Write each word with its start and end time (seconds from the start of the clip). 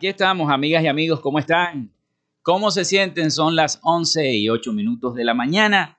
Aquí 0.00 0.08
estamos, 0.08 0.50
amigas 0.50 0.82
y 0.82 0.86
amigos, 0.86 1.20
¿cómo 1.20 1.38
están? 1.38 1.92
¿Cómo 2.40 2.70
se 2.70 2.86
sienten? 2.86 3.30
Son 3.30 3.54
las 3.54 3.80
11 3.82 4.34
y 4.34 4.48
8 4.48 4.72
minutos 4.72 5.14
de 5.14 5.24
la 5.24 5.34
mañana. 5.34 5.98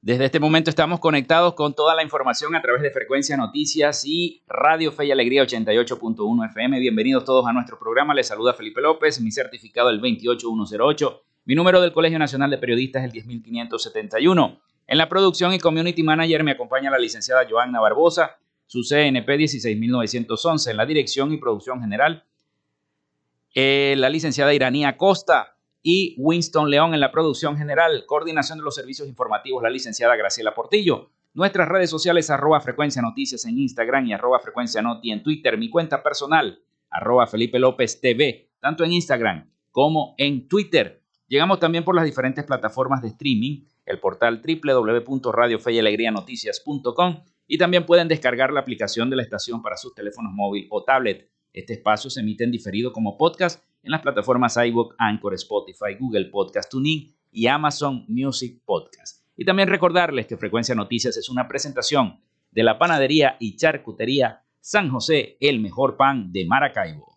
Desde 0.00 0.26
este 0.26 0.38
momento 0.38 0.70
estamos 0.70 1.00
conectados 1.00 1.54
con 1.54 1.74
toda 1.74 1.96
la 1.96 2.04
información 2.04 2.54
a 2.54 2.62
través 2.62 2.80
de 2.80 2.92
Frecuencia 2.92 3.36
Noticias 3.36 4.04
y 4.04 4.44
Radio 4.46 4.92
Fe 4.92 5.06
y 5.06 5.10
Alegría 5.10 5.42
88.1 5.42 6.46
FM. 6.50 6.78
Bienvenidos 6.78 7.24
todos 7.24 7.44
a 7.48 7.52
nuestro 7.52 7.76
programa. 7.76 8.14
Les 8.14 8.28
saluda 8.28 8.54
Felipe 8.54 8.80
López, 8.80 9.20
mi 9.20 9.32
certificado 9.32 9.90
el 9.90 10.00
28108, 10.00 11.22
mi 11.46 11.56
número 11.56 11.80
del 11.80 11.90
Colegio 11.90 12.20
Nacional 12.20 12.50
de 12.50 12.58
Periodistas 12.58 13.02
el 13.02 13.10
10571. 13.10 14.60
En 14.86 14.96
la 14.96 15.08
producción 15.08 15.52
y 15.52 15.58
community 15.58 16.04
manager 16.04 16.44
me 16.44 16.52
acompaña 16.52 16.88
la 16.88 17.00
licenciada 17.00 17.48
Joanna 17.50 17.80
Barbosa, 17.80 18.38
su 18.68 18.84
CNP 18.84 19.38
16911 19.38 20.70
en 20.70 20.76
la 20.76 20.86
dirección 20.86 21.32
y 21.32 21.38
producción 21.38 21.80
general 21.80 22.22
eh, 23.54 23.94
la 23.96 24.10
licenciada 24.10 24.54
Iranía 24.54 24.96
Costa 24.96 25.58
y 25.82 26.14
Winston 26.18 26.70
León 26.70 26.94
en 26.94 27.00
la 27.00 27.10
producción 27.10 27.56
general, 27.56 28.04
coordinación 28.06 28.58
de 28.58 28.64
los 28.64 28.74
servicios 28.74 29.08
informativos, 29.08 29.62
la 29.62 29.70
licenciada 29.70 30.16
Graciela 30.16 30.54
Portillo. 30.54 31.10
Nuestras 31.34 31.68
redes 31.68 31.90
sociales, 31.90 32.30
arroba 32.30 32.60
frecuencia 32.60 33.00
noticias 33.00 33.44
en 33.44 33.58
Instagram 33.58 34.06
y 34.06 34.12
arroba 34.12 34.40
frecuencia 34.40 34.82
noti 34.82 35.12
en 35.12 35.22
Twitter. 35.22 35.56
Mi 35.56 35.70
cuenta 35.70 36.02
personal, 36.02 36.60
arroba 36.90 37.26
Felipe 37.26 37.58
López 37.58 38.00
TV, 38.00 38.50
tanto 38.60 38.84
en 38.84 38.92
Instagram 38.92 39.50
como 39.70 40.14
en 40.18 40.48
Twitter. 40.48 41.02
Llegamos 41.28 41.60
también 41.60 41.84
por 41.84 41.94
las 41.94 42.04
diferentes 42.04 42.44
plataformas 42.44 43.00
de 43.02 43.08
streaming, 43.08 43.64
el 43.86 44.00
portal 44.00 44.42
www.radiofeyalegrianoticias.com 44.42 47.22
y 47.46 47.58
también 47.58 47.86
pueden 47.86 48.08
descargar 48.08 48.52
la 48.52 48.60
aplicación 48.60 49.10
de 49.10 49.16
la 49.16 49.22
estación 49.22 49.62
para 49.62 49.76
sus 49.76 49.94
teléfonos 49.94 50.32
móvil 50.32 50.66
o 50.70 50.82
tablet. 50.84 51.30
Este 51.52 51.74
espacio 51.74 52.10
se 52.10 52.20
emite 52.20 52.44
en 52.44 52.50
diferido 52.50 52.92
como 52.92 53.16
podcast 53.16 53.62
en 53.82 53.90
las 53.90 54.02
plataformas 54.02 54.56
iVoox, 54.56 54.94
Anchor, 54.98 55.34
Spotify, 55.34 55.94
Google 55.98 56.26
Podcast 56.26 56.70
Tuning 56.70 57.14
y 57.32 57.46
Amazon 57.46 58.04
Music 58.08 58.60
Podcast. 58.64 59.24
Y 59.36 59.44
también 59.44 59.68
recordarles 59.68 60.26
que 60.26 60.36
Frecuencia 60.36 60.74
Noticias 60.74 61.16
es 61.16 61.28
una 61.28 61.48
presentación 61.48 62.20
de 62.50 62.62
la 62.62 62.78
panadería 62.78 63.36
y 63.38 63.56
charcutería 63.56 64.42
San 64.60 64.90
José, 64.90 65.36
el 65.40 65.60
mejor 65.60 65.96
pan 65.96 66.32
de 66.32 66.44
Maracaibo. 66.44 67.16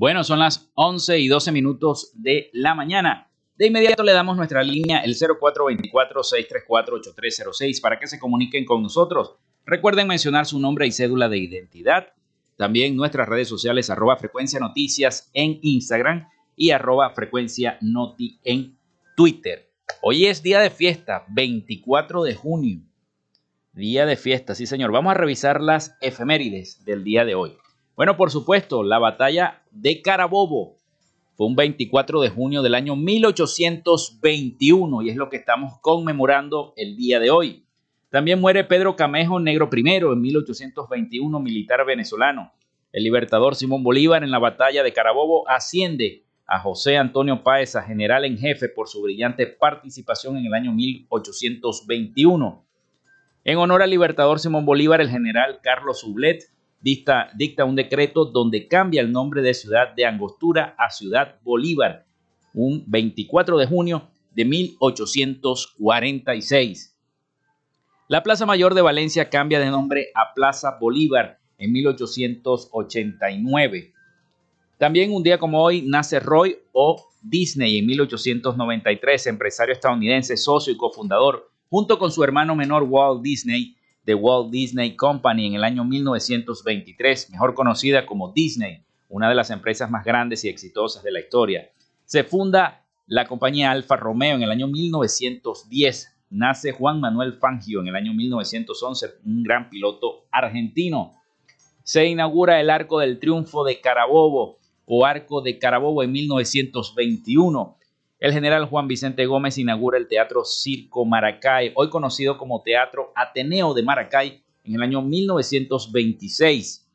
Bueno, 0.00 0.24
son 0.24 0.38
las 0.38 0.72
11 0.76 1.18
y 1.18 1.28
12 1.28 1.52
minutos 1.52 2.12
de 2.14 2.48
la 2.54 2.74
mañana. 2.74 3.30
De 3.54 3.66
inmediato 3.66 4.02
le 4.02 4.14
damos 4.14 4.34
nuestra 4.34 4.62
línea, 4.62 5.00
el 5.00 5.14
0424-634-8306, 5.14 7.82
para 7.82 7.98
que 7.98 8.06
se 8.06 8.18
comuniquen 8.18 8.64
con 8.64 8.82
nosotros. 8.82 9.34
Recuerden 9.66 10.08
mencionar 10.08 10.46
su 10.46 10.58
nombre 10.58 10.86
y 10.86 10.92
cédula 10.92 11.28
de 11.28 11.36
identidad. 11.36 12.14
También 12.56 12.96
nuestras 12.96 13.28
redes 13.28 13.48
sociales, 13.48 13.90
arroba 13.90 14.16
frecuencia 14.16 14.58
noticias 14.58 15.28
en 15.34 15.58
Instagram 15.60 16.30
y 16.56 16.70
arroba 16.70 17.10
frecuencia 17.10 17.76
noti 17.82 18.40
en 18.42 18.78
Twitter. 19.18 19.70
Hoy 20.00 20.24
es 20.24 20.42
día 20.42 20.60
de 20.60 20.70
fiesta, 20.70 21.26
24 21.28 22.22
de 22.22 22.34
junio. 22.34 22.80
Día 23.74 24.06
de 24.06 24.16
fiesta, 24.16 24.54
sí 24.54 24.64
señor. 24.64 24.92
Vamos 24.92 25.10
a 25.10 25.18
revisar 25.18 25.60
las 25.60 25.94
efemérides 26.00 26.86
del 26.86 27.04
día 27.04 27.26
de 27.26 27.34
hoy. 27.34 27.58
Bueno, 27.96 28.16
por 28.16 28.30
supuesto, 28.30 28.82
la 28.82 28.98
batalla 28.98 29.62
de 29.70 30.00
Carabobo 30.00 30.78
fue 31.36 31.46
un 31.46 31.54
24 31.56 32.20
de 32.20 32.30
junio 32.30 32.62
del 32.62 32.74
año 32.74 32.96
1821 32.96 35.02
y 35.02 35.10
es 35.10 35.16
lo 35.16 35.28
que 35.28 35.36
estamos 35.38 35.74
conmemorando 35.80 36.72
el 36.76 36.96
día 36.96 37.20
de 37.20 37.30
hoy. 37.30 37.64
También 38.10 38.40
muere 38.40 38.64
Pedro 38.64 38.96
Camejo 38.96 39.40
Negro 39.40 39.70
I 39.72 39.80
en 39.80 40.20
1821, 40.20 41.40
militar 41.40 41.86
venezolano. 41.86 42.52
El 42.92 43.04
libertador 43.04 43.54
Simón 43.54 43.84
Bolívar 43.84 44.24
en 44.24 44.32
la 44.32 44.38
batalla 44.38 44.82
de 44.82 44.92
Carabobo 44.92 45.48
asciende 45.48 46.24
a 46.46 46.58
José 46.58 46.96
Antonio 46.96 47.44
Páez 47.44 47.76
a 47.76 47.82
general 47.82 48.24
en 48.24 48.36
jefe 48.36 48.68
por 48.68 48.88
su 48.88 49.00
brillante 49.00 49.46
participación 49.46 50.36
en 50.36 50.46
el 50.46 50.54
año 50.54 50.72
1821. 50.72 52.64
En 53.44 53.58
honor 53.58 53.82
al 53.82 53.90
libertador 53.90 54.40
Simón 54.40 54.66
Bolívar, 54.66 55.00
el 55.00 55.08
general 55.08 55.60
Carlos 55.62 56.00
Sublet 56.00 56.50
dicta, 56.80 57.30
un 57.64 57.76
decreto 57.76 58.24
donde 58.24 58.66
cambia 58.68 59.02
el 59.02 59.12
nombre 59.12 59.42
de 59.42 59.52
Ciudad 59.54 59.94
de 59.94 60.06
Angostura 60.06 60.74
a 60.78 60.90
Ciudad 60.90 61.36
Bolívar, 61.42 62.06
un 62.54 62.84
24 62.86 63.58
de 63.58 63.66
junio 63.66 64.08
de 64.34 64.44
1846. 64.44 66.96
La 68.08 68.22
Plaza 68.22 68.46
Mayor 68.46 68.74
de 68.74 68.82
Valencia 68.82 69.30
cambia 69.30 69.58
de 69.60 69.70
nombre 69.70 70.08
a 70.14 70.34
Plaza 70.34 70.76
Bolívar 70.80 71.38
en 71.58 71.72
1889. 71.72 73.92
También 74.78 75.12
un 75.12 75.22
día 75.22 75.38
como 75.38 75.62
hoy 75.62 75.82
nace 75.82 76.18
Roy 76.18 76.56
O. 76.72 77.06
Disney 77.22 77.78
en 77.78 77.86
1893, 77.86 79.26
empresario 79.26 79.74
estadounidense, 79.74 80.38
socio 80.38 80.72
y 80.72 80.76
cofundador, 80.76 81.50
junto 81.68 81.98
con 81.98 82.10
su 82.10 82.24
hermano 82.24 82.56
menor 82.56 82.84
Walt 82.84 83.20
Disney, 83.22 83.76
de 84.04 84.14
Walt 84.14 84.50
Disney 84.50 84.96
Company 84.96 85.46
en 85.46 85.54
el 85.54 85.64
año 85.64 85.84
1923, 85.84 87.30
mejor 87.30 87.54
conocida 87.54 88.06
como 88.06 88.32
Disney, 88.32 88.82
una 89.08 89.28
de 89.28 89.34
las 89.34 89.50
empresas 89.50 89.90
más 89.90 90.04
grandes 90.04 90.44
y 90.44 90.48
exitosas 90.48 91.02
de 91.02 91.12
la 91.12 91.20
historia. 91.20 91.70
Se 92.04 92.24
funda 92.24 92.84
la 93.06 93.26
compañía 93.26 93.70
Alfa 93.72 93.96
Romeo 93.96 94.36
en 94.36 94.42
el 94.42 94.50
año 94.50 94.68
1910. 94.68 96.16
Nace 96.30 96.72
Juan 96.72 97.00
Manuel 97.00 97.34
Fangio 97.34 97.80
en 97.80 97.88
el 97.88 97.96
año 97.96 98.14
1911, 98.14 99.06
un 99.24 99.42
gran 99.42 99.68
piloto 99.68 100.26
argentino. 100.30 101.12
Se 101.82 102.06
inaugura 102.06 102.60
el 102.60 102.70
Arco 102.70 103.00
del 103.00 103.18
Triunfo 103.18 103.64
de 103.64 103.80
Carabobo 103.80 104.58
o 104.86 105.04
Arco 105.04 105.40
de 105.40 105.58
Carabobo 105.58 106.04
en 106.04 106.12
1921. 106.12 107.76
El 108.20 108.32
general 108.34 108.66
Juan 108.66 108.86
Vicente 108.86 109.24
Gómez 109.24 109.56
inaugura 109.56 109.96
el 109.96 110.06
Teatro 110.06 110.44
Circo 110.44 111.06
Maracay, 111.06 111.72
hoy 111.74 111.88
conocido 111.88 112.36
como 112.36 112.62
Teatro 112.62 113.14
Ateneo 113.16 113.72
de 113.72 113.82
Maracay, 113.82 114.44
en 114.62 114.74
el 114.74 114.82
año 114.82 115.00
1926. 115.00 116.86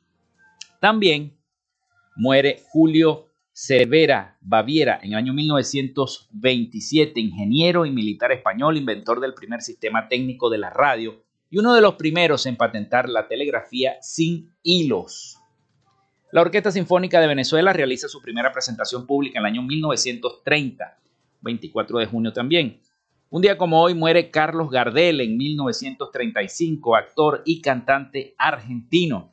También 0.80 1.36
muere 2.16 2.62
Julio 2.70 3.32
Cervera 3.52 4.38
Baviera 4.40 5.00
en 5.02 5.14
el 5.14 5.18
año 5.18 5.34
1927, 5.34 7.20
ingeniero 7.20 7.88
y 7.88 7.92
militar 7.92 8.32
español, 8.32 8.78
inventor 8.78 9.20
del 9.20 9.34
primer 9.34 9.64
sistema 9.64 10.08
técnico 10.08 10.52
de 10.52 10.60
la 10.60 10.70
radio 10.70 11.24
y 11.50 11.58
uno 11.58 11.74
de 11.74 11.82
los 11.82 11.96
primeros 11.96 12.46
en 12.46 12.56
patentar 12.56 13.10
la 13.10 13.28
telegrafía 13.28 13.96
sin 14.00 14.54
hilos. 14.62 15.40
La 16.32 16.42
Orquesta 16.42 16.70
Sinfónica 16.70 17.20
de 17.20 17.26
Venezuela 17.28 17.74
realiza 17.74 18.08
su 18.08 18.22
primera 18.22 18.52
presentación 18.52 19.08
pública 19.08 19.40
en 19.40 19.46
el 19.46 19.54
año 19.54 19.64
1930, 19.64 21.00
24 21.46 22.00
de 22.00 22.06
junio 22.08 22.34
también. 22.34 22.82
Un 23.30 23.42
día 23.42 23.58
como 23.58 23.82
hoy 23.82 23.94
muere 23.94 24.30
Carlos 24.30 24.70
Gardel 24.70 25.22
en 25.22 25.38
1935, 25.38 26.96
actor 26.96 27.42
y 27.46 27.62
cantante 27.62 28.36
argentino. 28.38 29.32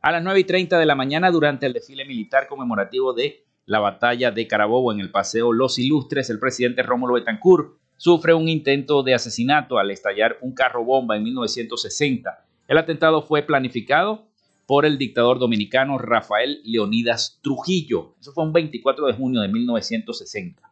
A 0.00 0.12
las 0.12 0.22
9 0.22 0.40
y 0.40 0.44
30 0.44 0.78
de 0.78 0.86
la 0.86 0.94
mañana, 0.94 1.30
durante 1.30 1.66
el 1.66 1.72
desfile 1.72 2.04
militar 2.04 2.46
conmemorativo 2.48 3.12
de 3.12 3.44
la 3.64 3.80
batalla 3.80 4.30
de 4.30 4.46
Carabobo 4.46 4.92
en 4.92 5.00
el 5.00 5.10
Paseo 5.10 5.52
Los 5.52 5.78
Ilustres, 5.78 6.30
el 6.30 6.38
presidente 6.38 6.82
Rómulo 6.82 7.14
Betancourt 7.14 7.76
sufre 7.96 8.34
un 8.34 8.48
intento 8.48 9.02
de 9.02 9.14
asesinato 9.14 9.78
al 9.78 9.90
estallar 9.90 10.38
un 10.40 10.54
carro 10.54 10.84
bomba 10.84 11.16
en 11.16 11.24
1960. 11.24 12.44
El 12.68 12.78
atentado 12.78 13.22
fue 13.22 13.42
planificado 13.42 14.26
por 14.66 14.84
el 14.84 14.98
dictador 14.98 15.38
dominicano 15.38 15.98
Rafael 15.98 16.60
Leonidas 16.64 17.38
Trujillo. 17.42 18.14
Eso 18.20 18.32
fue 18.32 18.44
un 18.44 18.52
24 18.52 19.06
de 19.06 19.12
junio 19.12 19.40
de 19.40 19.48
1960. 19.48 20.62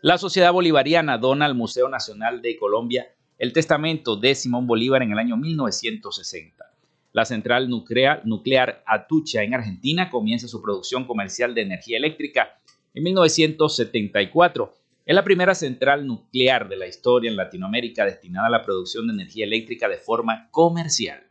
La 0.00 0.16
Sociedad 0.16 0.52
Bolivariana 0.52 1.18
dona 1.18 1.44
al 1.44 1.56
Museo 1.56 1.88
Nacional 1.88 2.40
de 2.40 2.56
Colombia 2.56 3.08
el 3.36 3.52
testamento 3.52 4.14
de 4.14 4.36
Simón 4.36 4.64
Bolívar 4.64 5.02
en 5.02 5.10
el 5.10 5.18
año 5.18 5.36
1960. 5.36 6.72
La 7.12 7.24
central 7.24 7.68
nuclear, 7.68 8.84
Atucha 8.86 9.42
en 9.42 9.54
Argentina 9.54 10.08
comienza 10.08 10.46
su 10.46 10.62
producción 10.62 11.04
comercial 11.04 11.52
de 11.52 11.62
energía 11.62 11.96
eléctrica 11.96 12.60
en 12.94 13.02
1974. 13.02 14.72
Es 15.04 15.14
la 15.16 15.24
primera 15.24 15.56
central 15.56 16.06
nuclear 16.06 16.68
de 16.68 16.76
la 16.76 16.86
historia 16.86 17.28
en 17.28 17.36
Latinoamérica 17.36 18.04
destinada 18.04 18.46
a 18.46 18.50
la 18.50 18.62
producción 18.62 19.08
de 19.08 19.14
energía 19.14 19.46
eléctrica 19.46 19.88
de 19.88 19.96
forma 19.96 20.48
comercial. 20.52 21.24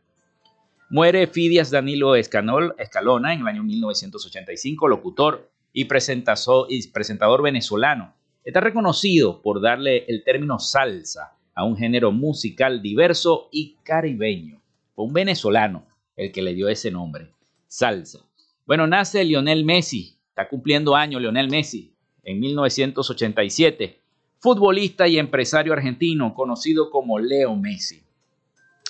Muere 0.90 1.26
Fidias 1.26 1.70
Danilo 1.70 2.16
Escalona 2.16 3.32
en 3.32 3.40
el 3.40 3.46
año 3.46 3.62
1985, 3.62 4.88
locutor 4.88 5.50
y 5.72 5.86
presentador 5.86 7.42
venezolano. 7.42 8.17
Está 8.48 8.60
reconocido 8.60 9.42
por 9.42 9.60
darle 9.60 10.06
el 10.08 10.24
término 10.24 10.58
salsa 10.58 11.36
a 11.54 11.64
un 11.64 11.76
género 11.76 12.12
musical 12.12 12.80
diverso 12.80 13.50
y 13.52 13.76
caribeño. 13.82 14.62
Fue 14.94 15.04
un 15.04 15.12
venezolano 15.12 15.84
el 16.16 16.32
que 16.32 16.40
le 16.40 16.54
dio 16.54 16.70
ese 16.70 16.90
nombre, 16.90 17.30
salsa. 17.66 18.20
Bueno, 18.64 18.86
nace 18.86 19.22
Lionel 19.22 19.66
Messi, 19.66 20.16
está 20.30 20.48
cumpliendo 20.48 20.96
año 20.96 21.20
Lionel 21.20 21.50
Messi, 21.50 21.92
en 22.22 22.40
1987, 22.40 24.00
futbolista 24.38 25.06
y 25.06 25.18
empresario 25.18 25.74
argentino 25.74 26.32
conocido 26.32 26.88
como 26.88 27.18
Leo 27.18 27.54
Messi. 27.54 28.02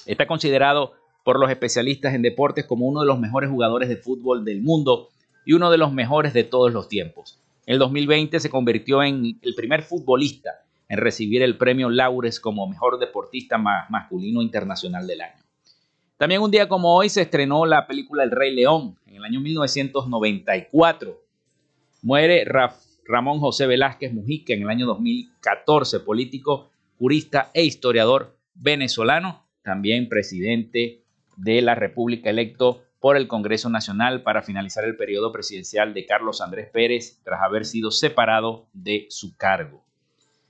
Está 0.06 0.28
considerado 0.28 0.92
por 1.24 1.40
los 1.40 1.50
especialistas 1.50 2.14
en 2.14 2.22
deportes 2.22 2.64
como 2.64 2.86
uno 2.86 3.00
de 3.00 3.08
los 3.08 3.18
mejores 3.18 3.50
jugadores 3.50 3.88
de 3.88 3.96
fútbol 3.96 4.44
del 4.44 4.62
mundo 4.62 5.08
y 5.44 5.54
uno 5.54 5.68
de 5.72 5.78
los 5.78 5.92
mejores 5.92 6.32
de 6.32 6.44
todos 6.44 6.72
los 6.72 6.88
tiempos. 6.88 7.40
En 7.68 7.74
el 7.74 7.80
2020 7.80 8.40
se 8.40 8.48
convirtió 8.48 9.02
en 9.02 9.38
el 9.42 9.54
primer 9.54 9.82
futbolista 9.82 10.64
en 10.88 10.96
recibir 10.96 11.42
el 11.42 11.58
premio 11.58 11.90
Laures 11.90 12.40
como 12.40 12.66
mejor 12.66 12.98
deportista 12.98 13.58
masculino 13.58 14.40
internacional 14.40 15.06
del 15.06 15.20
año. 15.20 15.44
También 16.16 16.40
un 16.40 16.50
día 16.50 16.66
como 16.66 16.94
hoy 16.94 17.10
se 17.10 17.20
estrenó 17.20 17.66
la 17.66 17.86
película 17.86 18.24
El 18.24 18.30
Rey 18.30 18.54
León 18.54 18.96
en 19.04 19.16
el 19.16 19.24
año 19.26 19.40
1994. 19.40 21.20
Muere 22.00 22.46
Ramón 23.06 23.38
José 23.38 23.66
Velázquez 23.66 24.14
Mujica 24.14 24.54
en 24.54 24.62
el 24.62 24.70
año 24.70 24.86
2014, 24.86 26.00
político, 26.00 26.70
jurista 26.98 27.50
e 27.52 27.64
historiador 27.64 28.34
venezolano, 28.54 29.44
también 29.60 30.08
presidente 30.08 31.02
de 31.36 31.60
la 31.60 31.74
República 31.74 32.30
electo 32.30 32.80
por 33.00 33.16
el 33.16 33.28
Congreso 33.28 33.70
Nacional 33.70 34.22
para 34.22 34.42
finalizar 34.42 34.84
el 34.84 34.96
periodo 34.96 35.32
presidencial 35.32 35.94
de 35.94 36.06
Carlos 36.06 36.40
Andrés 36.40 36.68
Pérez 36.72 37.20
tras 37.22 37.42
haber 37.42 37.64
sido 37.64 37.90
separado 37.90 38.68
de 38.72 39.06
su 39.10 39.36
cargo. 39.36 39.84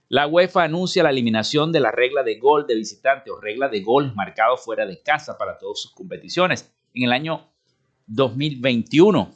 La 0.08 0.26
UEFA 0.26 0.62
anuncia 0.62 1.02
la 1.02 1.10
eliminación 1.10 1.70
de 1.70 1.80
la 1.80 1.90
regla 1.90 2.22
de 2.22 2.38
gol 2.38 2.66
de 2.66 2.74
visitante 2.74 3.30
o 3.30 3.38
regla 3.38 3.68
de 3.68 3.82
gol 3.82 4.14
marcado 4.14 4.56
fuera 4.56 4.86
de 4.86 5.02
casa 5.02 5.36
para 5.36 5.58
todas 5.58 5.80
sus 5.80 5.92
competiciones 5.92 6.72
en 6.94 7.02
el 7.04 7.12
año 7.12 7.46
2021. 8.06 9.34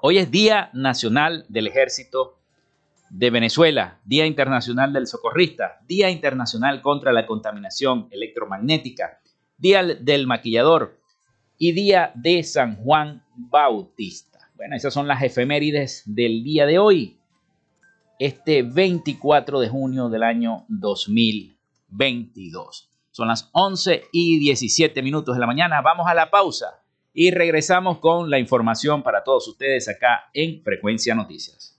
Hoy 0.00 0.18
es 0.18 0.30
Día 0.30 0.70
Nacional 0.74 1.44
del 1.48 1.66
Ejército 1.66 2.38
de 3.10 3.30
Venezuela, 3.30 3.98
Día 4.04 4.26
Internacional 4.26 4.92
del 4.92 5.08
Socorrista, 5.08 5.80
Día 5.88 6.08
Internacional 6.10 6.80
contra 6.80 7.12
la 7.12 7.26
Contaminación 7.26 8.06
Electromagnética, 8.12 9.20
Día 9.56 9.82
del 9.82 10.28
Maquillador 10.28 11.00
y 11.58 11.72
Día 11.72 12.12
de 12.14 12.42
San 12.42 12.76
Juan 12.76 13.22
Bautista. 13.34 14.38
Bueno, 14.56 14.76
esas 14.76 14.94
son 14.94 15.08
las 15.08 15.22
efemérides 15.22 16.02
del 16.06 16.44
día 16.44 16.66
de 16.66 16.78
hoy, 16.78 17.18
este 18.18 18.62
24 18.62 19.60
de 19.60 19.68
junio 19.68 20.08
del 20.08 20.22
año 20.22 20.64
2022. 20.68 22.90
Son 23.10 23.28
las 23.28 23.50
11 23.52 24.04
y 24.12 24.38
17 24.40 25.02
minutos 25.02 25.36
de 25.36 25.40
la 25.40 25.46
mañana. 25.46 25.82
Vamos 25.82 26.06
a 26.08 26.14
la 26.14 26.30
pausa 26.30 26.82
y 27.12 27.30
regresamos 27.30 27.98
con 27.98 28.28
la 28.28 28.38
información 28.38 29.02
para 29.02 29.22
todos 29.22 29.46
ustedes 29.48 29.88
acá 29.88 30.30
en 30.32 30.62
Frecuencia 30.62 31.14
Noticias. 31.14 31.78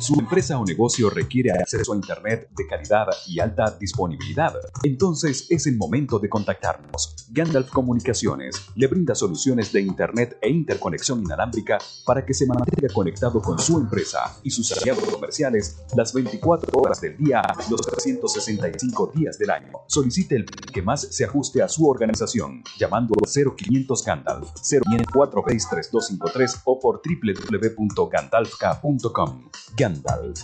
Su 0.00 0.18
empresa 0.18 0.58
o 0.58 0.64
negocio 0.64 1.08
requiere 1.10 1.52
acceso 1.52 1.92
a 1.92 1.96
Internet 1.96 2.48
de 2.56 2.66
calidad 2.66 3.08
y 3.26 3.38
alta 3.38 3.76
disponibilidad. 3.78 4.54
Entonces 4.82 5.46
es 5.50 5.66
el 5.66 5.76
momento 5.76 6.18
de 6.18 6.30
contactarnos. 6.30 7.26
Gandalf 7.28 7.68
Comunicaciones 7.68 8.62
le 8.76 8.86
brinda 8.86 9.14
soluciones 9.14 9.74
de 9.74 9.82
Internet 9.82 10.38
e 10.40 10.48
interconexión 10.48 11.20
inalámbrica 11.20 11.76
para 12.06 12.24
que 12.24 12.32
se 12.32 12.46
mantenga 12.46 12.88
conectado 12.94 13.42
con 13.42 13.58
su 13.58 13.76
empresa 13.76 14.38
y 14.42 14.50
sus 14.50 14.72
aliados 14.72 15.04
comerciales 15.04 15.82
las 15.94 16.14
24 16.14 16.80
horas 16.80 17.02
del 17.02 17.18
día, 17.18 17.42
los 17.68 17.82
365 17.82 19.12
días 19.14 19.38
del 19.38 19.50
año. 19.50 19.80
Solicite 19.86 20.36
el 20.36 20.46
que 20.46 20.80
más 20.80 21.08
se 21.10 21.26
ajuste 21.26 21.62
a 21.62 21.68
su 21.68 21.86
organización 21.86 22.64
llamando 22.78 23.14
0500 23.22 24.02
Gandalf 24.02 24.48
0463253 24.62 26.62
o 26.64 26.80
por 26.80 27.02
www.gandalfk.com. 27.04 29.50
Gandalf, 29.76 29.89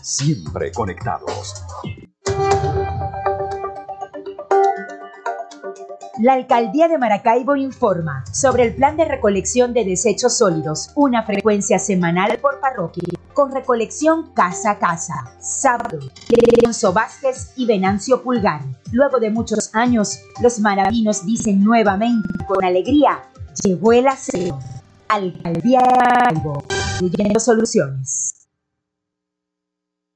siempre 0.02 0.72
conectados. 0.72 1.62
La 6.18 6.32
Alcaldía 6.32 6.88
de 6.88 6.96
Maracaibo 6.96 7.56
informa 7.56 8.24
sobre 8.32 8.62
el 8.64 8.74
plan 8.74 8.96
de 8.96 9.04
recolección 9.04 9.74
de 9.74 9.84
desechos 9.84 10.38
sólidos, 10.38 10.90
una 10.94 11.24
frecuencia 11.24 11.78
semanal 11.78 12.38
por 12.38 12.58
parroquia, 12.58 13.04
con 13.34 13.52
recolección 13.52 14.32
casa 14.32 14.70
a 14.70 14.78
casa. 14.78 15.14
Sábado, 15.40 15.98
Leonzo 16.30 16.94
Vázquez 16.94 17.52
y 17.56 17.66
Venancio 17.66 18.22
Pulgar. 18.22 18.62
Luego 18.92 19.20
de 19.20 19.28
muchos 19.28 19.74
años, 19.74 20.20
los 20.42 20.58
maravinos 20.58 21.26
dicen 21.26 21.62
nuevamente 21.62 22.28
con 22.48 22.64
alegría, 22.64 23.20
llegó 23.62 23.92
el 23.92 24.06
aseo. 24.06 24.58
Alcaldía 25.08 25.80
de 25.80 25.98
Maracaibo, 25.98 26.64
incluyendo 27.02 27.38
soluciones. 27.40 28.36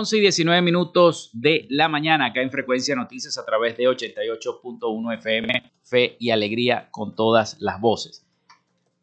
11 0.00 0.16
y 0.16 0.20
19 0.20 0.62
minutos 0.62 1.28
de 1.34 1.66
la 1.68 1.86
mañana 1.86 2.24
acá 2.24 2.40
en 2.40 2.50
Frecuencia 2.50 2.96
Noticias 2.96 3.36
a 3.36 3.44
través 3.44 3.76
de 3.76 3.84
88.1 3.84 5.14
FM, 5.18 5.72
Fe 5.82 6.16
y 6.18 6.30
Alegría 6.30 6.88
con 6.90 7.14
todas 7.14 7.60
las 7.60 7.78
voces. 7.82 8.26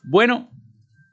Bueno, 0.02 0.50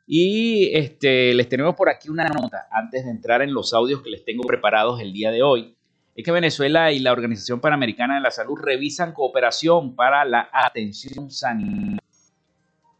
y 0.07 0.75
este, 0.75 1.35
les 1.35 1.51
tenemos 1.51 1.75
por 1.75 1.91
aquí 1.91 2.09
una 2.09 2.25
nota 2.25 2.67
antes 2.71 3.05
de 3.05 3.11
entrar 3.11 3.43
en 3.43 3.53
los 3.53 3.75
audios 3.75 4.01
que 4.01 4.09
les 4.09 4.25
tengo 4.25 4.45
preparados 4.45 5.03
el 5.03 5.13
día 5.13 5.31
de 5.31 5.43
hoy. 5.43 5.77
Es 6.17 6.25
que 6.25 6.33
Venezuela 6.33 6.91
y 6.91 7.01
la 7.01 7.13
Organización 7.13 7.61
Panamericana 7.61 8.15
de 8.15 8.23
la 8.23 8.31
Salud 8.31 8.57
revisan 8.57 9.13
cooperación 9.13 9.95
para 9.95 10.25
la 10.25 10.49
atención 10.51 11.31
sanitaria 11.31 12.04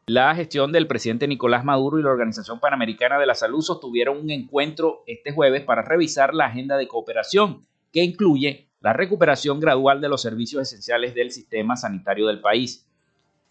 la 0.07 0.35
gestión 0.35 0.71
del 0.71 0.87
presidente 0.87 1.27
Nicolás 1.27 1.65
Maduro 1.65 1.99
y 1.99 2.03
la 2.03 2.11
Organización 2.11 2.61
Panamericana 2.61 3.19
de 3.19 3.27
la 3.27 3.35
Salud 3.35 3.63
sostuvieron 3.63 4.19
un 4.19 4.31
encuentro 4.31 5.03
este 5.07 5.33
jueves 5.33 5.63
para 5.63 5.83
revisar 5.83 6.35
la 6.35 6.47
agenda 6.47 6.77
de 6.77 6.87
cooperación, 6.87 7.67
que 7.91 8.05
incluye 8.05 8.69
la 8.81 8.93
recuperación 8.93 9.61
gradual 9.61 10.03
de 10.03 10.11
los 10.11 10.21
servicios 10.21 10.63
esenciales 10.63 11.15
del 11.15 11.31
sistema 11.31 11.75
sanitario 11.77 12.27
del 12.27 12.41
país. 12.41 12.87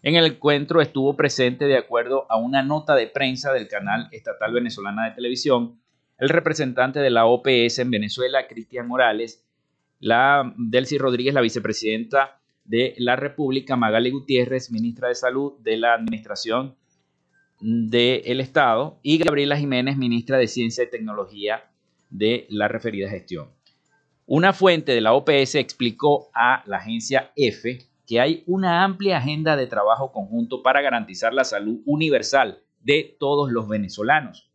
En 0.02 0.14
el 0.14 0.26
encuentro 0.26 0.80
estuvo 0.80 1.16
presente, 1.16 1.64
de 1.64 1.76
acuerdo 1.76 2.26
a 2.30 2.36
una 2.36 2.62
nota 2.62 2.94
de 2.94 3.08
prensa 3.08 3.52
del 3.52 3.66
canal 3.66 4.08
estatal 4.12 4.52
venezolana 4.52 5.06
de 5.06 5.16
televisión, 5.16 5.80
el 6.18 6.28
representante 6.28 7.00
de 7.00 7.10
la 7.10 7.26
OPS 7.26 7.80
en 7.80 7.90
Venezuela, 7.90 8.46
Cristian 8.46 8.86
Morales, 8.86 9.44
la 9.98 10.54
Delcy 10.56 10.98
Rodríguez, 10.98 11.34
la 11.34 11.40
vicepresidenta 11.40 12.38
de 12.64 12.94
la 12.98 13.16
República, 13.16 13.76
Magali 13.76 14.10
Gutiérrez, 14.10 14.70
ministra 14.70 15.08
de 15.08 15.14
Salud 15.14 15.54
de 15.60 15.76
la 15.76 15.94
Administración 15.94 16.76
del 17.60 18.40
Estado, 18.40 18.98
y 19.02 19.18
Gabriela 19.18 19.56
Jiménez, 19.56 19.96
ministra 19.96 20.38
de 20.38 20.48
Ciencia 20.48 20.84
y 20.84 20.90
Tecnología 20.90 21.70
de 22.10 22.46
la 22.50 22.68
referida 22.68 23.08
gestión. 23.08 23.48
Una 24.26 24.52
fuente 24.52 24.92
de 24.92 25.00
la 25.00 25.12
OPS 25.12 25.56
explicó 25.56 26.30
a 26.34 26.62
la 26.66 26.78
agencia 26.78 27.32
EFE 27.36 27.86
que 28.06 28.20
hay 28.20 28.42
una 28.46 28.84
amplia 28.84 29.18
agenda 29.18 29.56
de 29.56 29.66
trabajo 29.66 30.12
conjunto 30.12 30.62
para 30.62 30.82
garantizar 30.82 31.32
la 31.32 31.44
salud 31.44 31.80
universal 31.86 32.62
de 32.82 33.16
todos 33.18 33.50
los 33.50 33.68
venezolanos. 33.68 34.50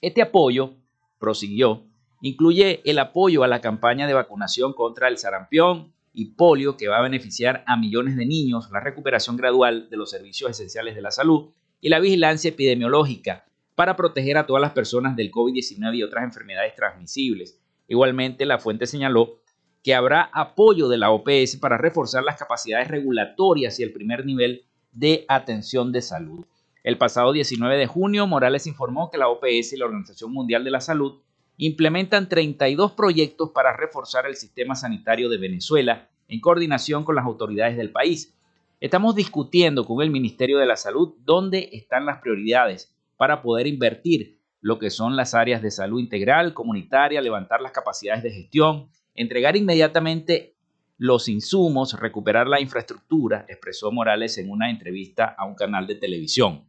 Este 0.00 0.22
apoyo, 0.22 0.74
prosiguió, 1.18 1.84
incluye 2.20 2.80
el 2.84 2.98
apoyo 2.98 3.42
a 3.42 3.48
la 3.48 3.60
campaña 3.60 4.06
de 4.06 4.14
vacunación 4.14 4.72
contra 4.72 5.08
el 5.08 5.18
sarampión, 5.18 5.92
y 6.14 6.26
polio 6.26 6.76
que 6.76 6.88
va 6.88 6.98
a 6.98 7.02
beneficiar 7.02 7.64
a 7.66 7.76
millones 7.76 8.16
de 8.16 8.24
niños, 8.24 8.70
la 8.70 8.80
recuperación 8.80 9.36
gradual 9.36 9.90
de 9.90 9.96
los 9.96 10.10
servicios 10.10 10.50
esenciales 10.50 10.94
de 10.94 11.02
la 11.02 11.10
salud 11.10 11.50
y 11.80 11.88
la 11.88 11.98
vigilancia 11.98 12.48
epidemiológica 12.48 13.44
para 13.74 13.96
proteger 13.96 14.38
a 14.38 14.46
todas 14.46 14.62
las 14.62 14.72
personas 14.72 15.16
del 15.16 15.32
COVID-19 15.32 15.96
y 15.96 16.02
otras 16.04 16.24
enfermedades 16.24 16.76
transmisibles. 16.76 17.60
Igualmente, 17.88 18.46
la 18.46 18.58
fuente 18.58 18.86
señaló 18.86 19.40
que 19.82 19.94
habrá 19.94 20.30
apoyo 20.32 20.88
de 20.88 20.98
la 20.98 21.10
OPS 21.10 21.56
para 21.60 21.76
reforzar 21.76 22.22
las 22.22 22.38
capacidades 22.38 22.88
regulatorias 22.88 23.78
y 23.80 23.82
el 23.82 23.92
primer 23.92 24.24
nivel 24.24 24.64
de 24.92 25.24
atención 25.28 25.92
de 25.92 26.00
salud. 26.00 26.46
El 26.84 26.96
pasado 26.96 27.32
19 27.32 27.76
de 27.76 27.86
junio, 27.86 28.26
Morales 28.26 28.66
informó 28.66 29.10
que 29.10 29.18
la 29.18 29.28
OPS 29.28 29.72
y 29.72 29.76
la 29.76 29.86
Organización 29.86 30.32
Mundial 30.32 30.64
de 30.64 30.70
la 30.70 30.80
Salud 30.80 31.20
implementan 31.56 32.28
32 32.28 32.92
proyectos 32.92 33.50
para 33.50 33.76
reforzar 33.76 34.26
el 34.26 34.36
sistema 34.36 34.74
sanitario 34.74 35.28
de 35.28 35.38
Venezuela 35.38 36.08
en 36.28 36.40
coordinación 36.40 37.04
con 37.04 37.14
las 37.14 37.24
autoridades 37.24 37.76
del 37.76 37.90
país. 37.90 38.34
Estamos 38.80 39.14
discutiendo 39.14 39.84
con 39.84 40.02
el 40.02 40.10
Ministerio 40.10 40.58
de 40.58 40.66
la 40.66 40.76
Salud 40.76 41.14
dónde 41.24 41.70
están 41.72 42.06
las 42.06 42.20
prioridades 42.20 42.94
para 43.16 43.42
poder 43.42 43.66
invertir 43.66 44.38
lo 44.60 44.78
que 44.78 44.90
son 44.90 45.14
las 45.14 45.34
áreas 45.34 45.62
de 45.62 45.70
salud 45.70 46.00
integral, 46.00 46.54
comunitaria, 46.54 47.20
levantar 47.20 47.60
las 47.60 47.72
capacidades 47.72 48.22
de 48.22 48.32
gestión, 48.32 48.88
entregar 49.14 49.56
inmediatamente 49.56 50.54
los 50.96 51.28
insumos, 51.28 51.98
recuperar 52.00 52.46
la 52.46 52.60
infraestructura, 52.60 53.44
expresó 53.48 53.92
Morales 53.92 54.38
en 54.38 54.50
una 54.50 54.70
entrevista 54.70 55.34
a 55.36 55.44
un 55.44 55.54
canal 55.54 55.86
de 55.86 55.96
televisión. 55.96 56.64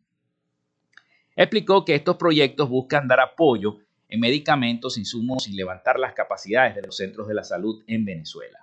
Explicó 1.35 1.85
que 1.85 1.95
estos 1.95 2.17
proyectos 2.17 2.69
buscan 2.69 3.07
dar 3.07 3.19
apoyo 3.19 3.79
en 4.09 4.19
medicamentos, 4.19 4.97
insumos 4.97 5.47
y 5.47 5.53
levantar 5.53 5.99
las 5.99 6.13
capacidades 6.13 6.75
de 6.75 6.81
los 6.83 6.97
centros 6.97 7.27
de 7.27 7.33
la 7.33 7.43
salud 7.43 7.83
en 7.87 8.05
Venezuela. 8.05 8.59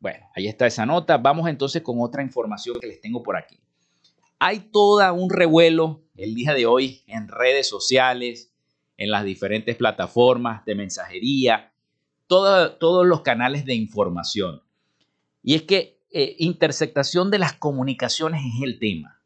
Bueno, 0.00 0.26
ahí 0.34 0.46
está 0.46 0.66
esa 0.66 0.86
nota. 0.86 1.18
Vamos 1.18 1.48
entonces 1.48 1.82
con 1.82 2.00
otra 2.00 2.22
información 2.22 2.78
que 2.80 2.86
les 2.86 3.00
tengo 3.00 3.22
por 3.22 3.36
aquí. 3.36 3.58
Hay 4.38 4.60
toda 4.60 5.12
un 5.12 5.30
revuelo 5.30 6.02
el 6.16 6.34
día 6.34 6.54
de 6.54 6.66
hoy 6.66 7.02
en 7.06 7.28
redes 7.28 7.68
sociales, 7.68 8.52
en 8.96 9.10
las 9.10 9.24
diferentes 9.24 9.76
plataformas 9.76 10.64
de 10.64 10.74
mensajería, 10.74 11.72
todos 12.26 13.06
los 13.06 13.20
canales 13.22 13.64
de 13.64 13.74
información. 13.74 14.62
Y 15.42 15.54
es 15.54 15.62
que 15.62 16.00
eh, 16.10 16.34
intersectación 16.38 17.30
de 17.30 17.38
las 17.38 17.52
comunicaciones 17.54 18.42
es 18.54 18.62
el 18.62 18.78
tema. 18.78 19.20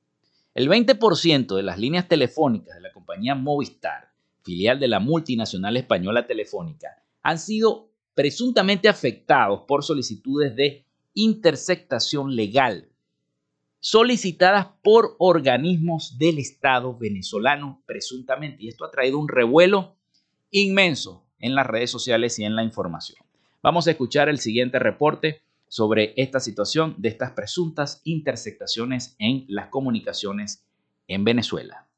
El 0.55 0.69
20% 0.69 1.55
de 1.55 1.63
las 1.63 1.79
líneas 1.79 2.09
telefónicas 2.09 2.75
de 2.75 2.81
la 2.81 2.93
compañía 2.93 3.35
Movistar 3.35 4.10
filial 4.43 4.79
de 4.81 4.89
la 4.89 5.01
multinacional 5.01 5.77
española 5.77 6.27
Telefónica, 6.27 7.03
han 7.23 7.39
sido 7.39 7.91
presuntamente 8.15 8.89
afectados 8.89 9.63
por 9.67 9.85
solicitudes 9.85 10.55
de 10.57 10.85
intersectación 11.15 12.35
legal 12.35 12.91
solicitadas 13.81 14.69
por 14.83 15.17
organismos 15.19 16.19
del 16.19 16.39
Estado 16.39 16.97
venezolano 16.97 17.83
presuntamente. 17.87 18.63
Y 18.63 18.69
esto 18.69 18.85
ha 18.85 18.91
traído 18.91 19.19
un 19.19 19.29
revuelo 19.29 19.97
inmenso 20.51 21.27
en 21.39 21.55
las 21.55 21.67
redes 21.67 21.91
sociales 21.91 22.39
y 22.39 22.45
en 22.45 22.55
la 22.55 22.63
información. 22.63 23.25
Vamos 23.63 23.87
a 23.87 23.91
escuchar 23.91 24.29
el 24.29 24.39
siguiente 24.39 24.79
reporte 24.79 25.41
sobre 25.67 26.13
esta 26.17 26.41
situación 26.41 26.95
de 26.99 27.09
estas 27.09 27.33
presuntas 27.33 28.03
intersectaciones 28.05 29.17
en 29.19 29.47
las 29.49 29.69
comunicaciones 29.69 30.65
en 31.09 31.25
Venezuela. 31.25 31.90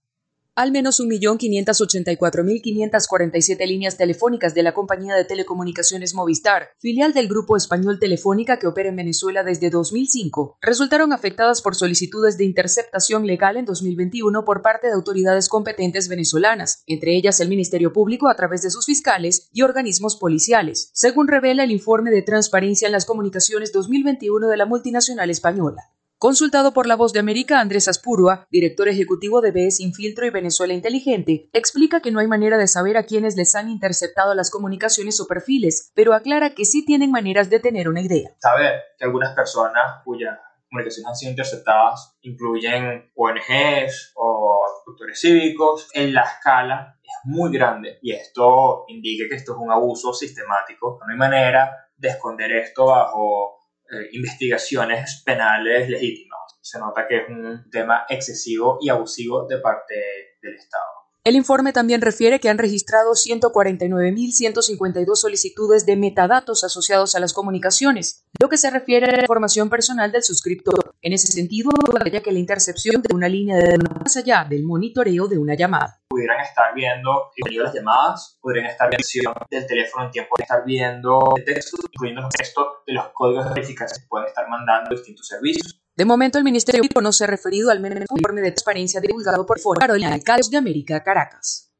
Al 0.55 0.71
menos 0.71 1.01
1.584.547 1.01 3.67
líneas 3.67 3.97
telefónicas 3.97 4.53
de 4.53 4.63
la 4.63 4.75
compañía 4.75 5.15
de 5.15 5.25
telecomunicaciones 5.25 6.15
Movistar, 6.15 6.73
filial 6.79 7.15
del 7.15 7.27
grupo 7.27 7.57
español 7.57 7.99
Telefónica 7.99 8.59
que 8.59 8.67
opera 8.67 8.91
en 8.91 8.97
Venezuela 8.97 9.45
desde 9.45 9.71
2005, 9.71 10.59
resultaron 10.61 11.15
afectadas 11.15 11.63
por 11.63 11.75
solicitudes 11.75 12.37
de 12.37 12.45
interceptación 12.45 13.27
legal 13.27 13.57
en 13.57 13.65
2021 13.65 14.45
por 14.45 14.61
parte 14.61 14.89
de 14.89 14.93
autoridades 14.93 15.49
competentes 15.49 16.09
venezolanas, 16.09 16.83
entre 16.87 17.17
ellas 17.17 17.41
el 17.41 17.49
Ministerio 17.49 17.95
Público 17.95 18.29
a 18.29 18.37
través 18.37 18.61
de 18.61 18.69
sus 18.69 18.85
fiscales 18.85 19.49
y 19.55 19.63
organismos 19.63 20.17
policiales, 20.17 20.91
según 20.93 21.29
revela 21.29 21.65
el 21.65 21.71
informe 21.71 22.11
de 22.11 22.21
Transparencia 22.21 22.85
en 22.85 22.93
las 22.93 23.07
Comunicaciones 23.07 23.73
2021 23.73 24.49
de 24.49 24.57
la 24.59 24.67
multinacional 24.67 25.31
española. 25.31 25.89
Consultado 26.23 26.73
por 26.73 26.87
La 26.87 26.95
Voz 26.95 27.13
de 27.13 27.19
América, 27.19 27.59
Andrés 27.59 27.89
Aspurua, 27.89 28.47
director 28.49 28.87
ejecutivo 28.87 29.41
de 29.41 29.51
BS 29.51 29.83
Infiltro 29.83 30.25
y 30.25 30.31
Venezuela 30.31 30.73
Inteligente, 30.73 31.51
explica 31.53 31.99
que 31.99 32.13
no 32.13 32.21
hay 32.21 32.29
manera 32.29 32.59
de 32.59 32.69
saber 32.69 32.97
a 32.97 33.03
quiénes 33.03 33.35
les 33.35 33.57
han 33.57 33.69
interceptado 33.69 34.33
las 34.33 34.49
comunicaciones 34.49 35.21
o 35.21 35.27
perfiles, 35.27 35.91
pero 35.97 36.15
aclara 36.15 36.51
que 36.51 36.65
sí 36.65 36.87
tienen 36.87 37.11
maneras 37.11 37.51
de 37.51 37.59
tener 37.59 37.89
una 37.89 38.03
idea. 38.03 38.31
Saber 38.39 38.83
que 38.97 39.05
algunas 39.05 39.35
personas 39.35 40.01
cuyas 40.05 40.39
comunicaciones 40.71 41.09
han 41.09 41.17
sido 41.17 41.31
interceptadas 41.31 42.17
incluyen 42.21 43.11
ONGs 43.17 44.13
o 44.15 44.61
actores 44.89 45.21
cívicos, 45.21 45.89
en 45.93 46.15
la 46.15 46.23
escala 46.23 47.01
es 47.03 47.15
muy 47.25 47.51
grande 47.51 47.99
y 48.01 48.13
esto 48.13 48.85
indica 48.87 49.25
que 49.29 49.35
esto 49.35 49.55
es 49.55 49.59
un 49.59 49.73
abuso 49.73 50.13
sistemático. 50.13 51.01
No 51.05 51.13
hay 51.13 51.19
manera 51.19 51.89
de 51.97 52.11
esconder 52.11 52.53
esto 52.53 52.87
bajo 52.87 53.62
eh, 53.93 54.09
investigaciones 54.13 55.23
penales 55.25 55.91
legítimas. 55.91 56.41
Se 56.63 56.79
nota 56.79 57.07
que 57.07 57.19
es 57.19 57.29
un 57.29 57.69
tema 57.71 58.07
excesivo 58.09 58.79
y 58.81 58.89
abusivo 58.89 59.47
de 59.47 59.59
parte 59.59 59.95
del 60.41 60.55
Estado. 60.55 61.03
El 61.25 61.37
informe 61.37 61.73
también 61.73 62.01
refiere 62.01 62.41
que 62.41 62.49
han 62.49 62.59
registrado 62.59 63.13
149.152 63.13 65.15
solicitudes 65.15 65.87
de 65.87 65.95
metadatos 65.97 66.65
asociados 66.65 67.15
a 67.15 67.21
las 67.21 67.33
comunicaciones, 67.33 68.25
lo 68.41 68.49
que 68.49 68.57
se 68.57 68.71
refiere 68.71 69.07
a 69.07 69.13
la 69.13 69.21
información 69.21 69.71
personal 69.71 70.11
del 70.11 70.25
suscriptor. 70.25 70.97
En 71.01 71.13
ese 71.13 71.29
sentido, 71.29 71.71
ya 72.11 72.23
que 72.23 72.33
la 72.33 72.41
intercepción 72.41 73.03
de 73.03 73.15
una 73.15 73.29
línea 73.29 73.57
de 73.57 73.79
más 73.79 74.17
allá 74.17 74.45
del 74.51 74.65
monitoreo 74.65 75.29
de 75.29 75.39
una 75.39 75.55
llamada. 75.55 76.02
Pudieran 76.13 76.43
estar 76.43 76.75
viendo 76.75 77.31
el 77.37 77.57
las 77.57 77.73
llamadas, 77.73 78.39
podrían 78.43 78.67
estar 78.67 78.91
viendo 78.91 79.33
del 79.49 79.67
teléfono 79.67 80.05
en 80.05 80.11
tiempo 80.11 80.35
de 80.37 80.43
estar 80.43 80.63
viendo 80.63 81.33
el 81.39 81.43
texto, 81.43 81.79
incluyendo 81.91 82.21
los 82.21 82.31
textos 82.35 82.67
de 82.87 82.93
los 82.93 83.09
códigos 83.15 83.47
de 83.47 83.55
verificación 83.55 84.03
que 84.03 84.09
pueden 84.09 84.29
estar 84.29 84.47
mandando 84.47 84.91
distintos 84.91 85.27
servicios. 85.27 85.81
De 85.97 86.05
momento, 86.05 86.37
el 86.37 86.45
Ministerio 86.45 86.83
Público 86.83 87.01
no 87.01 87.13
se 87.13 87.25
ha 87.25 87.29
referido 87.29 87.71
al 87.71 87.81
menos 87.81 88.05
informe 88.15 88.43
de 88.43 88.51
transparencia 88.51 89.01
divulgado 89.01 89.47
por 89.47 89.59
Foro 89.59 89.81
Carolina 89.81 90.13
Alcaldes 90.13 90.51
de 90.51 90.59
América, 90.59 91.03
Caracas. 91.03 91.73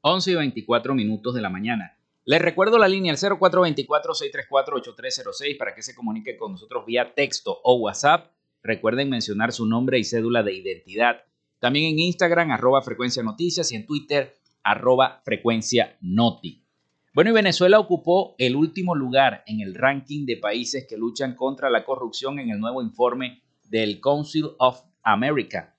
Once 0.00 0.32
y 0.32 0.34
24 0.34 0.96
minutos 0.96 1.32
de 1.32 1.40
la 1.40 1.48
mañana. 1.48 1.93
Les 2.26 2.40
recuerdo 2.40 2.78
la 2.78 2.88
línea 2.88 3.12
al 3.12 3.18
0424-634-8306 3.18 5.58
para 5.58 5.74
que 5.74 5.82
se 5.82 5.94
comunique 5.94 6.38
con 6.38 6.52
nosotros 6.52 6.86
vía 6.86 7.12
texto 7.14 7.60
o 7.62 7.74
WhatsApp. 7.74 8.32
Recuerden 8.62 9.10
mencionar 9.10 9.52
su 9.52 9.66
nombre 9.66 9.98
y 9.98 10.04
cédula 10.04 10.42
de 10.42 10.54
identidad. 10.54 11.20
También 11.58 11.92
en 11.92 11.98
Instagram, 11.98 12.50
arroba 12.50 12.80
frecuencia 12.80 13.22
noticias 13.22 13.70
y 13.72 13.76
en 13.76 13.84
Twitter, 13.84 14.38
arroba 14.62 15.20
frecuencia 15.22 15.98
noti. 16.00 16.64
Bueno, 17.12 17.28
y 17.28 17.34
Venezuela 17.34 17.78
ocupó 17.78 18.34
el 18.38 18.56
último 18.56 18.94
lugar 18.94 19.44
en 19.46 19.60
el 19.60 19.74
ranking 19.74 20.24
de 20.24 20.38
países 20.38 20.86
que 20.88 20.96
luchan 20.96 21.36
contra 21.36 21.68
la 21.68 21.84
corrupción 21.84 22.38
en 22.38 22.48
el 22.48 22.58
nuevo 22.58 22.80
informe 22.80 23.42
del 23.64 24.00
Council 24.00 24.52
of 24.58 24.80
America. 25.02 25.73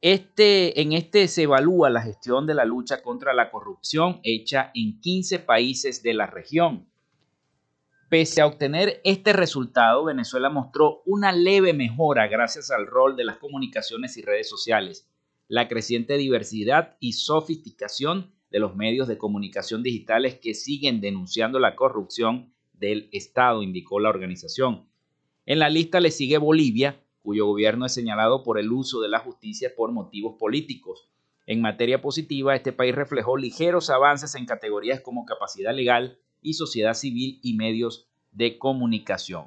Este, 0.00 0.80
en 0.80 0.92
este 0.92 1.26
se 1.26 1.42
evalúa 1.42 1.90
la 1.90 2.02
gestión 2.02 2.46
de 2.46 2.54
la 2.54 2.64
lucha 2.64 3.02
contra 3.02 3.34
la 3.34 3.50
corrupción 3.50 4.20
hecha 4.22 4.70
en 4.74 5.00
15 5.00 5.40
países 5.40 6.02
de 6.04 6.14
la 6.14 6.26
región. 6.26 6.86
Pese 8.08 8.40
a 8.40 8.46
obtener 8.46 9.00
este 9.04 9.32
resultado, 9.32 10.04
Venezuela 10.04 10.50
mostró 10.50 11.02
una 11.04 11.32
leve 11.32 11.72
mejora 11.72 12.28
gracias 12.28 12.70
al 12.70 12.86
rol 12.86 13.16
de 13.16 13.24
las 13.24 13.38
comunicaciones 13.38 14.16
y 14.16 14.22
redes 14.22 14.48
sociales, 14.48 15.08
la 15.48 15.66
creciente 15.66 16.16
diversidad 16.16 16.96
y 17.00 17.14
sofisticación 17.14 18.32
de 18.50 18.60
los 18.60 18.76
medios 18.76 19.08
de 19.08 19.18
comunicación 19.18 19.82
digitales 19.82 20.36
que 20.36 20.54
siguen 20.54 21.00
denunciando 21.00 21.58
la 21.58 21.74
corrupción 21.74 22.52
del 22.72 23.08
Estado, 23.12 23.62
indicó 23.62 23.98
la 23.98 24.10
organización. 24.10 24.86
En 25.44 25.58
la 25.58 25.68
lista 25.68 26.00
le 26.00 26.10
sigue 26.10 26.38
Bolivia, 26.38 27.02
cuyo 27.22 27.46
gobierno 27.46 27.86
es 27.86 27.94
señalado 27.94 28.42
por 28.42 28.58
el 28.58 28.72
uso 28.72 29.00
de 29.00 29.08
la 29.08 29.18
justicia 29.18 29.72
por 29.76 29.92
motivos 29.92 30.36
políticos. 30.38 31.08
En 31.46 31.60
materia 31.60 32.00
positiva, 32.00 32.54
este 32.54 32.72
país 32.72 32.94
reflejó 32.94 33.36
ligeros 33.36 33.90
avances 33.90 34.34
en 34.34 34.46
categorías 34.46 35.00
como 35.00 35.24
capacidad 35.24 35.74
legal, 35.74 36.18
y 36.42 36.54
sociedad 36.54 36.94
civil 36.94 37.40
y 37.42 37.54
medios 37.54 38.08
de 38.32 38.58
comunicación. 38.58 39.46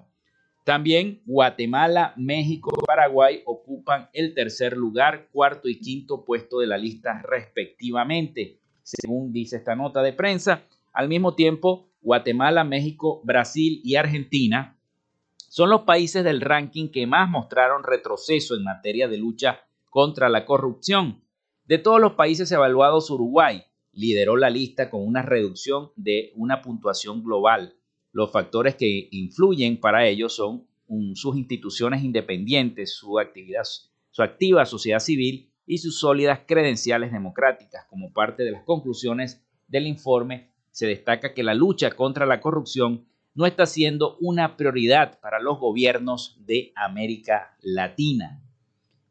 También 0.63 1.21
Guatemala, 1.25 2.13
México 2.17 2.71
y 2.77 2.85
Paraguay 2.85 3.41
ocupan 3.45 4.09
el 4.13 4.33
tercer 4.33 4.77
lugar, 4.77 5.29
cuarto 5.31 5.67
y 5.67 5.79
quinto 5.79 6.23
puesto 6.23 6.59
de 6.59 6.67
la 6.67 6.77
lista 6.77 7.21
respectivamente, 7.27 8.59
según 8.83 9.33
dice 9.33 9.57
esta 9.57 9.75
nota 9.75 10.03
de 10.03 10.13
prensa. 10.13 10.63
Al 10.93 11.07
mismo 11.07 11.33
tiempo, 11.33 11.87
Guatemala, 12.01 12.63
México, 12.63 13.21
Brasil 13.23 13.81
y 13.83 13.95
Argentina 13.95 14.77
son 15.51 15.69
los 15.69 15.81
países 15.81 16.23
del 16.23 16.39
ranking 16.39 16.87
que 16.87 17.05
más 17.05 17.29
mostraron 17.29 17.83
retroceso 17.83 18.55
en 18.55 18.63
materia 18.63 19.09
de 19.09 19.17
lucha 19.17 19.65
contra 19.89 20.29
la 20.29 20.45
corrupción. 20.45 21.25
De 21.65 21.77
todos 21.77 21.99
los 21.99 22.13
países 22.13 22.49
evaluados, 22.53 23.09
Uruguay 23.09 23.61
lideró 23.91 24.37
la 24.37 24.49
lista 24.49 24.89
con 24.89 25.05
una 25.05 25.23
reducción 25.23 25.91
de 25.97 26.31
una 26.37 26.61
puntuación 26.61 27.21
global. 27.21 27.75
Los 28.13 28.31
factores 28.31 28.75
que 28.75 29.09
influyen 29.11 29.77
para 29.81 30.07
ello 30.07 30.29
son 30.29 30.67
sus 31.15 31.35
instituciones 31.35 32.01
independientes, 32.01 32.95
su 32.95 33.19
actividad, 33.19 33.63
su 34.09 34.23
activa 34.23 34.65
sociedad 34.65 34.99
civil 34.99 35.51
y 35.65 35.79
sus 35.79 35.99
sólidas 35.99 36.39
credenciales 36.47 37.11
democráticas. 37.11 37.85
Como 37.89 38.13
parte 38.13 38.43
de 38.43 38.51
las 38.51 38.63
conclusiones 38.63 39.45
del 39.67 39.85
informe, 39.87 40.53
se 40.71 40.87
destaca 40.87 41.33
que 41.33 41.43
la 41.43 41.55
lucha 41.55 41.91
contra 41.91 42.25
la 42.25 42.39
corrupción 42.39 43.10
no 43.33 43.45
está 43.45 43.65
siendo 43.65 44.17
una 44.19 44.57
prioridad 44.57 45.19
para 45.19 45.39
los 45.39 45.59
gobiernos 45.59 46.37
de 46.45 46.73
América 46.75 47.55
Latina, 47.61 48.41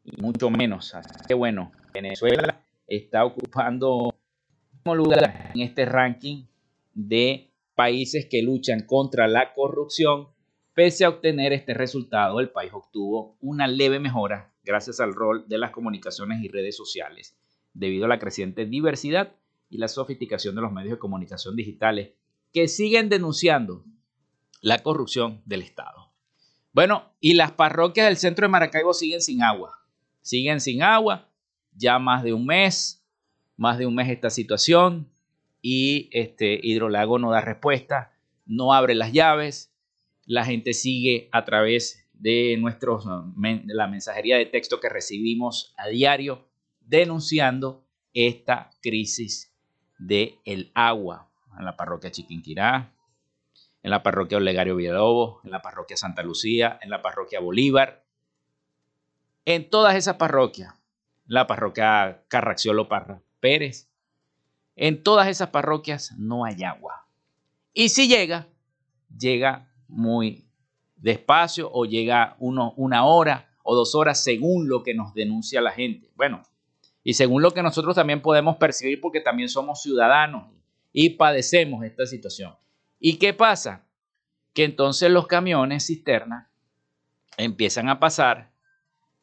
y 0.03 0.21
mucho 0.21 0.49
menos. 0.49 0.93
Que 1.27 1.33
bueno, 1.33 1.71
Venezuela 1.93 2.61
está 2.87 3.25
ocupando 3.25 4.13
lugar 4.85 5.51
en 5.53 5.61
este 5.61 5.85
ranking 5.85 6.45
de 6.93 7.51
países 7.75 8.27
que 8.29 8.41
luchan 8.41 8.81
contra 8.85 9.27
la 9.27 9.53
corrupción. 9.53 10.27
Pese 10.73 11.05
a 11.05 11.09
obtener 11.09 11.53
este 11.53 11.73
resultado, 11.73 12.39
el 12.39 12.49
país 12.49 12.71
obtuvo 12.73 13.37
una 13.41 13.67
leve 13.67 13.99
mejora 13.99 14.53
gracias 14.63 14.99
al 14.99 15.13
rol 15.13 15.45
de 15.47 15.57
las 15.57 15.71
comunicaciones 15.71 16.41
y 16.41 16.47
redes 16.47 16.77
sociales, 16.77 17.35
debido 17.73 18.05
a 18.05 18.07
la 18.07 18.19
creciente 18.19 18.65
diversidad 18.65 19.35
y 19.69 19.77
la 19.77 19.87
sofisticación 19.87 20.55
de 20.55 20.61
los 20.61 20.71
medios 20.71 20.93
de 20.93 20.99
comunicación 20.99 21.55
digitales 21.55 22.11
que 22.53 22.67
siguen 22.67 23.09
denunciando 23.09 23.83
la 24.61 24.79
corrupción 24.79 25.41
del 25.45 25.61
Estado. 25.61 26.11
Bueno, 26.71 27.11
y 27.19 27.33
las 27.33 27.51
parroquias 27.51 28.07
del 28.07 28.17
centro 28.17 28.45
de 28.45 28.51
Maracaibo 28.51 28.93
siguen 28.93 29.21
sin 29.21 29.43
agua. 29.43 29.77
Siguen 30.21 30.61
sin 30.61 30.83
agua 30.83 31.29
ya 31.73 31.99
más 31.99 32.23
de 32.23 32.33
un 32.33 32.45
mes 32.45 33.01
más 33.61 33.77
de 33.77 33.85
un 33.85 33.93
mes 33.93 34.09
esta 34.09 34.31
situación 34.31 35.07
y 35.61 36.09
este 36.13 36.59
Hidrolago 36.63 37.19
no 37.19 37.29
da 37.29 37.41
respuesta, 37.41 38.11
no 38.47 38.73
abre 38.73 38.95
las 38.95 39.13
llaves, 39.13 39.71
la 40.25 40.45
gente 40.45 40.73
sigue 40.73 41.29
a 41.31 41.45
través 41.45 42.09
de, 42.13 42.57
nuestros, 42.57 43.05
de 43.05 43.61
la 43.75 43.85
mensajería 43.85 44.37
de 44.37 44.47
texto 44.47 44.79
que 44.79 44.89
recibimos 44.89 45.75
a 45.77 45.89
diario 45.89 46.47
denunciando 46.79 47.85
esta 48.15 48.71
crisis 48.81 49.53
del 49.99 50.39
el 50.45 50.71
agua 50.73 51.29
en 51.55 51.63
la 51.63 51.77
parroquia 51.77 52.09
Chiquinquirá, 52.09 52.95
en 53.83 53.91
la 53.91 54.03
parroquia 54.03 54.37
Olegario 54.37 54.75
Villalobos, 54.75 55.43
en 55.43 55.51
la 55.51 55.61
parroquia 55.61 55.97
Santa 55.97 56.23
Lucía, 56.23 56.79
en 56.81 56.89
la 56.89 57.01
parroquia 57.01 57.39
Bolívar, 57.39 58.03
en 59.45 59.69
todas 59.69 59.95
esas 59.95 60.15
parroquias, 60.17 60.73
la 61.25 61.47
parroquia 61.47 62.23
Carracciolo 62.27 62.87
Parra, 62.87 63.21
Pérez. 63.39 63.89
En 64.75 65.03
todas 65.03 65.27
esas 65.27 65.49
parroquias 65.49 66.13
no 66.17 66.45
hay 66.45 66.63
agua. 66.63 67.07
Y 67.73 67.89
si 67.89 68.07
llega, 68.07 68.47
llega 69.17 69.71
muy 69.87 70.47
despacio 70.95 71.69
o 71.71 71.85
llega 71.85 72.35
una 72.39 73.05
hora 73.05 73.49
o 73.63 73.75
dos 73.75 73.95
horas 73.95 74.23
según 74.23 74.69
lo 74.69 74.83
que 74.83 74.93
nos 74.93 75.13
denuncia 75.13 75.61
la 75.61 75.71
gente. 75.71 76.11
Bueno, 76.15 76.43
y 77.03 77.13
según 77.13 77.41
lo 77.41 77.51
que 77.51 77.63
nosotros 77.63 77.95
también 77.95 78.21
podemos 78.21 78.57
percibir 78.57 79.01
porque 79.01 79.21
también 79.21 79.49
somos 79.49 79.81
ciudadanos 79.81 80.51
y 80.93 81.11
padecemos 81.11 81.83
esta 81.83 82.05
situación. 82.05 82.55
¿Y 83.03 83.17
qué 83.17 83.33
pasa? 83.33 83.87
Que 84.53 84.63
entonces 84.63 85.09
los 85.09 85.25
camiones 85.25 85.87
cisterna 85.87 86.51
empiezan 87.35 87.89
a 87.89 87.99
pasar 87.99 88.51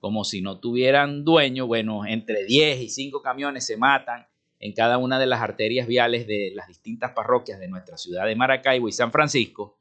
como 0.01 0.25
si 0.25 0.43
no 0.43 0.59
tuvieran 0.59 1.25
dueño. 1.25 1.69
Bueno, 1.69 2.05
entre 2.05 2.45
10 2.45 2.81
y 2.81 2.89
5 2.89 3.23
camiones 3.23 3.65
se 3.65 3.77
matan 3.77 4.27
en 4.59 4.73
cada 4.73 4.99
una 4.99 5.21
de 5.21 5.27
las 5.27 5.41
arterias 5.41 5.87
viales 5.87 6.27
de 6.27 6.51
las 6.57 6.67
distintas 6.67 7.13
parroquias 7.13 7.61
de 7.61 7.69
nuestra 7.69 7.97
ciudad 7.97 8.27
de 8.27 8.35
Maracaibo 8.35 8.89
y 8.89 8.93
San 8.93 9.13
Francisco 9.13 9.79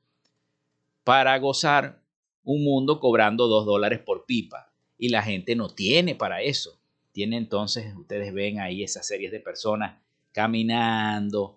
para 1.03 1.35
gozar 1.39 1.99
un 2.43 2.63
mundo 2.63 2.99
cobrando 2.99 3.47
2 3.47 3.65
dólares 3.65 3.99
por 3.99 4.25
pipa. 4.25 4.71
Y 4.99 5.09
la 5.09 5.23
gente 5.23 5.55
no 5.55 5.69
tiene 5.69 6.13
para 6.13 6.43
eso. 6.43 6.79
Tiene 7.13 7.37
entonces, 7.37 7.95
ustedes 7.95 8.31
ven 8.31 8.59
ahí 8.59 8.83
esas 8.83 9.07
series 9.07 9.31
de 9.31 9.39
personas 9.39 9.99
caminando, 10.33 11.56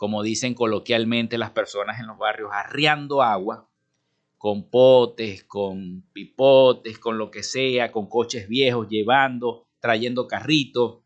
como 0.00 0.22
dicen 0.22 0.54
coloquialmente 0.54 1.36
las 1.36 1.50
personas 1.50 2.00
en 2.00 2.06
los 2.06 2.16
barrios, 2.16 2.48
arriando 2.54 3.20
agua, 3.20 3.68
con 4.38 4.70
potes, 4.70 5.44
con 5.44 6.04
pipotes, 6.14 6.98
con 6.98 7.18
lo 7.18 7.30
que 7.30 7.42
sea, 7.42 7.92
con 7.92 8.08
coches 8.08 8.48
viejos, 8.48 8.88
llevando, 8.88 9.66
trayendo 9.78 10.26
carritos, 10.26 11.00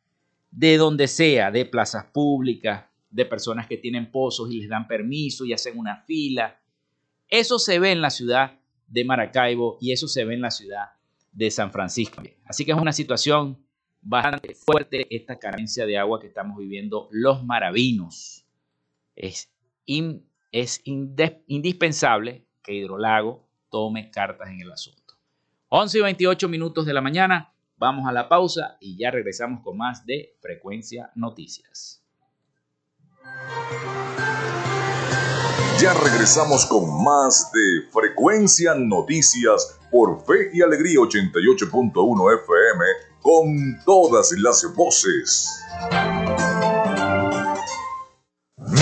de 0.53 0.77
donde 0.77 1.09
sea, 1.09 1.51
de 1.51 1.65
plazas 1.65 2.05
públicas, 2.05 2.85
de 3.11 3.27
personas 3.27 3.67
que 3.67 3.79
tienen 3.79 4.13
pozos 4.13 4.53
y 4.53 4.61
les 4.61 4.69
dan 4.69 4.87
permiso 4.87 5.45
y 5.45 5.53
hacen 5.53 5.77
una 5.77 6.05
fila. 6.05 6.61
Eso 7.27 7.59
se 7.59 7.81
ve 7.81 7.91
en 7.91 8.01
la 8.01 8.11
ciudad 8.11 8.61
de 8.87 9.05
Maracaibo 9.05 9.77
y 9.81 9.91
eso 9.91 10.07
se 10.07 10.25
ve 10.25 10.35
en 10.35 10.43
la 10.43 10.53
ciudad 10.53 10.91
de 11.33 11.51
San 11.51 11.73
Francisco. 11.73 12.23
Así 12.45 12.65
que 12.65 12.71
es 12.71 12.79
una 12.79 12.93
situación 12.93 13.59
bastante 14.01 14.55
fuerte 14.55 15.05
esta 15.11 15.37
carencia 15.41 15.85
de 15.85 15.99
agua 15.99 16.21
que 16.21 16.29
estamos 16.29 16.57
viviendo 16.59 17.09
los 17.11 17.45
maravinos. 17.45 18.44
Es, 19.17 19.51
indispensable 20.85 22.47
que 22.63 22.75
Hidrolago 22.75 23.49
tome 23.71 24.11
cartas 24.11 24.49
en 24.49 24.61
el 24.61 24.73
asunto. 24.73 25.15
11 25.69 25.99
y 25.99 26.03
28 26.03 26.49
minutos 26.49 26.87
de 26.87 26.95
la 26.95 27.01
mañana, 27.01 27.53
vamos 27.77 28.09
a 28.09 28.13
la 28.13 28.29
pausa 28.29 28.77
y 28.81 28.97
ya 28.97 29.11
regresamos 29.11 29.63
con 29.63 29.77
más 29.77 30.07
de 30.07 30.37
Frecuencia 30.41 31.11
Noticias. 31.15 32.05
Ya 35.81 35.93
regresamos 35.93 36.67
con 36.67 37.03
más 37.03 37.51
de 37.53 37.91
Frecuencia 37.91 38.75
Noticias 38.75 39.81
por 39.91 40.25
Fe 40.25 40.51
y 40.53 40.63
Alegría 40.63 41.01
88.1 41.01 42.41
FM 42.43 42.85
con 43.21 43.85
todas 43.85 44.33
las 44.39 44.65
voces. 44.75 45.51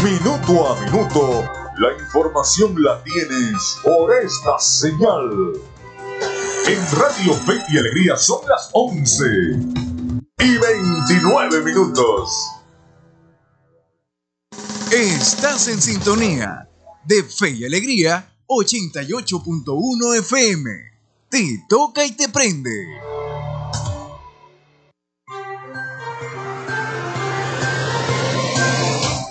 Minuto 0.03 0.69
a 0.69 0.81
minuto, 0.81 1.49
la 1.79 1.93
información 1.93 2.75
la 2.83 3.01
tienes 3.05 3.79
por 3.85 4.13
esta 4.13 4.59
señal. 4.59 5.53
En 6.67 6.99
Radio 6.99 7.35
Fe 7.35 7.63
y 7.69 7.79
Alegría 7.79 8.17
son 8.17 8.41
las 8.49 8.69
11 8.73 9.25
y 10.41 10.59
29 10.59 11.63
minutos. 11.63 12.33
Estás 14.91 15.69
en 15.69 15.81
sintonía 15.81 16.69
de 17.05 17.23
Fe 17.23 17.51
y 17.51 17.65
Alegría 17.65 18.29
88.1 18.49 20.19
FM. 20.19 20.71
Te 21.31 21.65
toca 21.69 22.05
y 22.05 22.11
te 22.17 22.29
prende. 22.29 23.22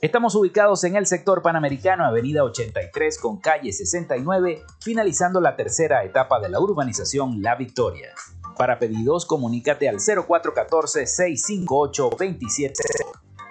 Estamos 0.00 0.36
ubicados 0.36 0.84
en 0.84 0.94
el 0.94 1.06
sector 1.06 1.42
panamericano, 1.42 2.04
avenida 2.04 2.44
83 2.44 3.18
con 3.18 3.40
calle 3.40 3.72
69, 3.72 4.62
finalizando 4.80 5.40
la 5.40 5.56
tercera 5.56 6.04
etapa 6.04 6.38
de 6.38 6.48
la 6.48 6.60
urbanización 6.60 7.42
La 7.42 7.56
Victoria. 7.56 8.14
Para 8.56 8.78
pedidos, 8.78 9.26
comunícate 9.26 9.88
al 9.88 9.96
0414-658-27. 9.96 12.74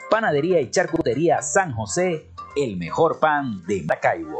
Panadería 0.10 0.62
y 0.62 0.72
Charcutería 0.72 1.42
San 1.42 1.74
José, 1.74 2.32
el 2.56 2.78
mejor 2.78 3.20
pan 3.20 3.66
de 3.68 3.82
Maracaibo. 3.82 4.40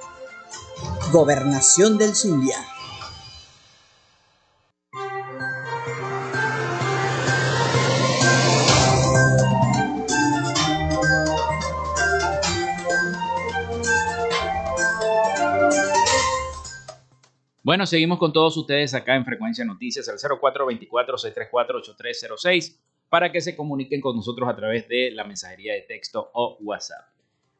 Gobernación 1.11 1.97
del 1.97 2.15
Zulia. 2.15 2.55
Bueno, 17.61 17.85
seguimos 17.85 18.17
con 18.17 18.31
todos 18.31 18.55
ustedes 18.55 18.93
acá 18.93 19.15
en 19.15 19.25
Frecuencia 19.25 19.65
Noticias 19.65 20.07
al 20.07 20.17
0424-634-8306 20.17 22.77
para 23.09 23.33
que 23.33 23.41
se 23.41 23.57
comuniquen 23.57 23.99
con 23.99 24.15
nosotros 24.15 24.47
a 24.47 24.55
través 24.55 24.87
de 24.87 25.11
la 25.11 25.25
mensajería 25.25 25.73
de 25.73 25.81
texto 25.81 26.31
o 26.33 26.55
WhatsApp. 26.61 27.09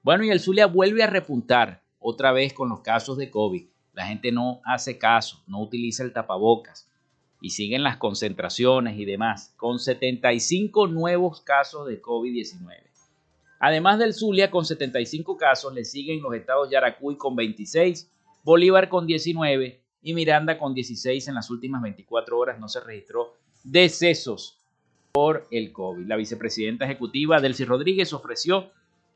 Bueno, 0.04 0.24
y 0.24 0.30
el 0.30 0.40
Zulia 0.40 0.68
vuelve 0.68 1.04
a 1.04 1.08
repuntar 1.08 1.82
otra 2.02 2.34
vez 2.34 2.52
con 2.52 2.68
los 2.68 2.82
casos 2.82 3.18
de 3.18 3.32
COVID. 3.32 3.66
La 3.94 4.08
gente 4.08 4.32
no 4.32 4.60
hace 4.66 4.98
caso, 4.98 5.42
no 5.48 5.62
utiliza 5.62 6.04
el 6.04 6.12
tapabocas 6.12 6.90
y 7.40 7.52
siguen 7.52 7.84
las 7.84 7.98
concentraciones 7.98 9.00
y 9.00 9.06
demás, 9.06 9.54
con 9.58 9.80
75 9.80 10.88
nuevos 10.88 11.42
casos 11.42 11.88
de 11.88 12.02
COVID-19. 12.02 12.92
Además 13.60 14.00
del 14.00 14.14
Zulia, 14.14 14.50
con 14.50 14.66
75 14.66 15.38
casos, 15.38 15.74
le 15.74 15.86
siguen 15.86 16.22
los 16.22 16.34
estados 16.34 16.70
Yaracuy 16.70 17.16
con 17.16 17.36
26, 17.36 18.10
Bolívar 18.44 18.90
con 18.90 19.06
19 19.06 19.82
y 20.02 20.14
Miranda 20.14 20.58
con 20.58 20.74
16. 20.74 21.28
En 21.28 21.36
las 21.36 21.50
últimas 21.50 21.82
24 21.82 22.38
horas 22.38 22.60
no 22.60 22.68
se 22.68 22.80
registró 22.80 23.36
decesos 23.64 24.58
por 25.12 25.48
el 25.52 25.72
COVID. 25.72 26.08
La 26.08 26.16
vicepresidenta 26.16 26.86
ejecutiva 26.86 27.40
Delcy 27.40 27.66
Rodríguez 27.66 28.14
ofreció 28.14 28.72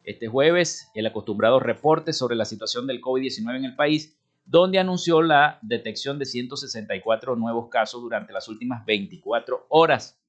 este 0.06 0.28
jueves 0.28 0.90
el 0.94 1.08
acostumbrado 1.08 1.60
reporte 1.60 2.14
sobre 2.14 2.36
la 2.36 2.46
situación 2.46 2.88
del 2.88 3.02
COVID-19 3.02 3.58
en 3.58 3.66
el 3.66 3.76
país, 3.76 4.16
donde 4.46 4.80
anunció 4.80 5.22
la 5.22 5.58
detección 5.62 6.20
de 6.20 6.26
164 6.26 7.36
nuevos 7.36 7.70
casos 7.70 8.02
durante 8.02 8.32
las 8.32 8.48
últimas 8.48 8.86
24 8.86 9.66
horas 9.70 10.20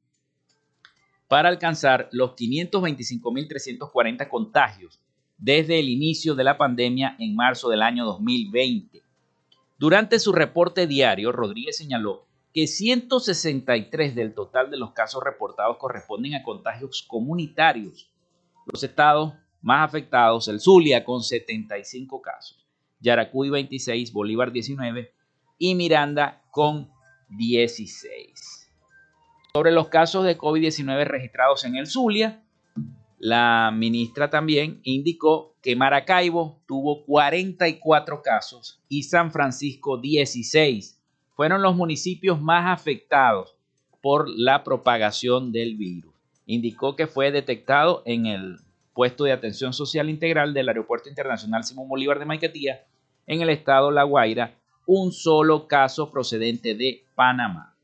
para 1.28 1.48
alcanzar 1.48 2.08
los 2.12 2.30
525.340 2.32 4.28
contagios 4.28 5.00
desde 5.36 5.78
el 5.78 5.88
inicio 5.88 6.34
de 6.34 6.44
la 6.44 6.56
pandemia 6.56 7.16
en 7.18 7.34
marzo 7.34 7.68
del 7.68 7.82
año 7.82 8.06
2020. 8.06 9.02
Durante 9.78 10.18
su 10.18 10.32
reporte 10.32 10.86
diario, 10.86 11.32
Rodríguez 11.32 11.76
señaló 11.76 12.26
que 12.54 12.66
163 12.66 14.14
del 14.14 14.32
total 14.32 14.70
de 14.70 14.78
los 14.78 14.92
casos 14.92 15.22
reportados 15.22 15.76
corresponden 15.76 16.34
a 16.34 16.42
contagios 16.42 17.04
comunitarios. 17.06 18.10
Los 18.64 18.82
estados 18.82 19.34
más 19.62 19.88
afectados, 19.88 20.48
el 20.48 20.60
Zulia 20.60 21.04
con 21.04 21.22
75 21.22 22.20
casos, 22.22 22.66
Yaracuy 23.00 23.50
26, 23.50 24.12
Bolívar 24.12 24.52
19 24.52 25.12
y 25.58 25.74
Miranda 25.74 26.42
con 26.50 26.90
16. 27.30 28.70
Sobre 29.52 29.72
los 29.72 29.88
casos 29.88 30.24
de 30.24 30.36
COVID-19 30.36 31.04
registrados 31.06 31.64
en 31.64 31.76
el 31.76 31.86
Zulia, 31.86 32.42
la 33.18 33.72
ministra 33.74 34.28
también 34.28 34.80
indicó 34.82 35.56
que 35.62 35.74
Maracaibo 35.74 36.60
tuvo 36.66 37.04
44 37.06 38.20
casos 38.22 38.82
y 38.88 39.04
San 39.04 39.32
Francisco 39.32 39.98
16. 39.98 41.00
Fueron 41.34 41.62
los 41.62 41.74
municipios 41.74 42.40
más 42.40 42.78
afectados 42.78 43.56
por 44.02 44.28
la 44.28 44.62
propagación 44.62 45.52
del 45.52 45.76
virus. 45.76 46.12
Indicó 46.44 46.94
que 46.94 47.06
fue 47.06 47.32
detectado 47.32 48.02
en 48.04 48.26
el 48.26 48.58
puesto 48.96 49.22
de 49.24 49.32
atención 49.32 49.74
social 49.74 50.08
integral 50.08 50.54
del 50.54 50.68
Aeropuerto 50.68 51.10
Internacional 51.10 51.64
Simón 51.64 51.86
Bolívar 51.86 52.18
de 52.18 52.24
Maiquetía, 52.24 52.86
en 53.26 53.42
el 53.42 53.50
estado 53.50 53.90
La 53.90 54.04
Guaira, 54.04 54.58
un 54.86 55.12
solo 55.12 55.68
caso 55.68 56.10
procedente 56.10 56.74
de 56.74 57.04
Panamá. 57.14 57.76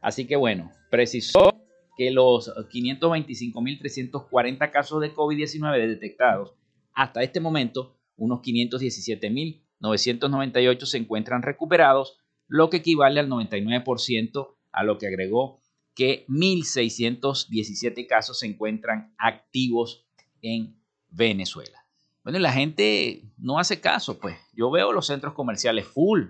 Así 0.00 0.26
que 0.26 0.34
bueno, 0.34 0.72
precisó 0.90 1.54
que 1.96 2.10
los 2.10 2.48
525.340 2.48 4.72
casos 4.72 5.00
de 5.00 5.14
COVID-19 5.14 5.86
detectados 5.86 6.54
hasta 6.92 7.22
este 7.22 7.38
momento, 7.38 7.94
unos 8.16 8.40
517.998 8.40 10.84
se 10.84 10.98
encuentran 10.98 11.42
recuperados, 11.42 12.18
lo 12.48 12.70
que 12.70 12.78
equivale 12.78 13.20
al 13.20 13.28
99% 13.28 14.48
a 14.72 14.82
lo 14.82 14.98
que 14.98 15.06
agregó 15.06 15.60
que 15.96 16.26
1.617 16.28 18.06
casos 18.06 18.38
se 18.38 18.46
encuentran 18.46 19.14
activos 19.16 20.04
en 20.42 20.76
Venezuela. 21.08 21.86
Bueno, 22.22 22.38
y 22.38 22.42
la 22.42 22.52
gente 22.52 23.24
no 23.38 23.58
hace 23.58 23.80
caso, 23.80 24.18
pues. 24.18 24.36
Yo 24.52 24.70
veo 24.70 24.92
los 24.92 25.06
centros 25.06 25.32
comerciales 25.32 25.86
full, 25.86 26.26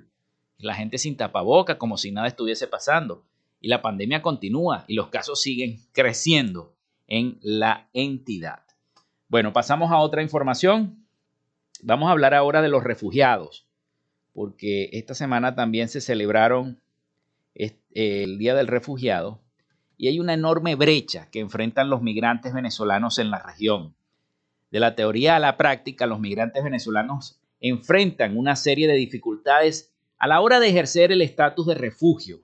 la 0.58 0.74
gente 0.74 0.98
sin 0.98 1.16
tapaboca, 1.16 1.78
como 1.78 1.98
si 1.98 2.12
nada 2.12 2.28
estuviese 2.28 2.68
pasando. 2.68 3.24
Y 3.60 3.66
la 3.66 3.82
pandemia 3.82 4.22
continúa 4.22 4.84
y 4.86 4.94
los 4.94 5.08
casos 5.08 5.42
siguen 5.42 5.80
creciendo 5.92 6.76
en 7.08 7.38
la 7.42 7.90
entidad. 7.92 8.62
Bueno, 9.28 9.52
pasamos 9.52 9.90
a 9.90 9.98
otra 9.98 10.22
información. 10.22 11.04
Vamos 11.82 12.08
a 12.08 12.12
hablar 12.12 12.34
ahora 12.34 12.62
de 12.62 12.68
los 12.68 12.84
refugiados, 12.84 13.66
porque 14.32 14.90
esta 14.92 15.14
semana 15.14 15.56
también 15.56 15.88
se 15.88 16.00
celebraron 16.00 16.80
el 17.54 18.38
Día 18.38 18.54
del 18.54 18.68
Refugiado 18.68 19.40
y 19.96 20.08
hay 20.08 20.20
una 20.20 20.34
enorme 20.34 20.74
brecha 20.74 21.28
que 21.30 21.40
enfrentan 21.40 21.90
los 21.90 22.02
migrantes 22.02 22.52
venezolanos 22.52 23.18
en 23.18 23.30
la 23.30 23.38
región. 23.38 23.94
De 24.70 24.80
la 24.80 24.94
teoría 24.94 25.36
a 25.36 25.40
la 25.40 25.56
práctica, 25.56 26.06
los 26.06 26.20
migrantes 26.20 26.62
venezolanos 26.62 27.40
enfrentan 27.60 28.36
una 28.36 28.56
serie 28.56 28.88
de 28.88 28.94
dificultades 28.94 29.94
a 30.18 30.26
la 30.26 30.40
hora 30.40 30.60
de 30.60 30.68
ejercer 30.68 31.12
el 31.12 31.22
estatus 31.22 31.66
de 31.66 31.74
refugio. 31.74 32.40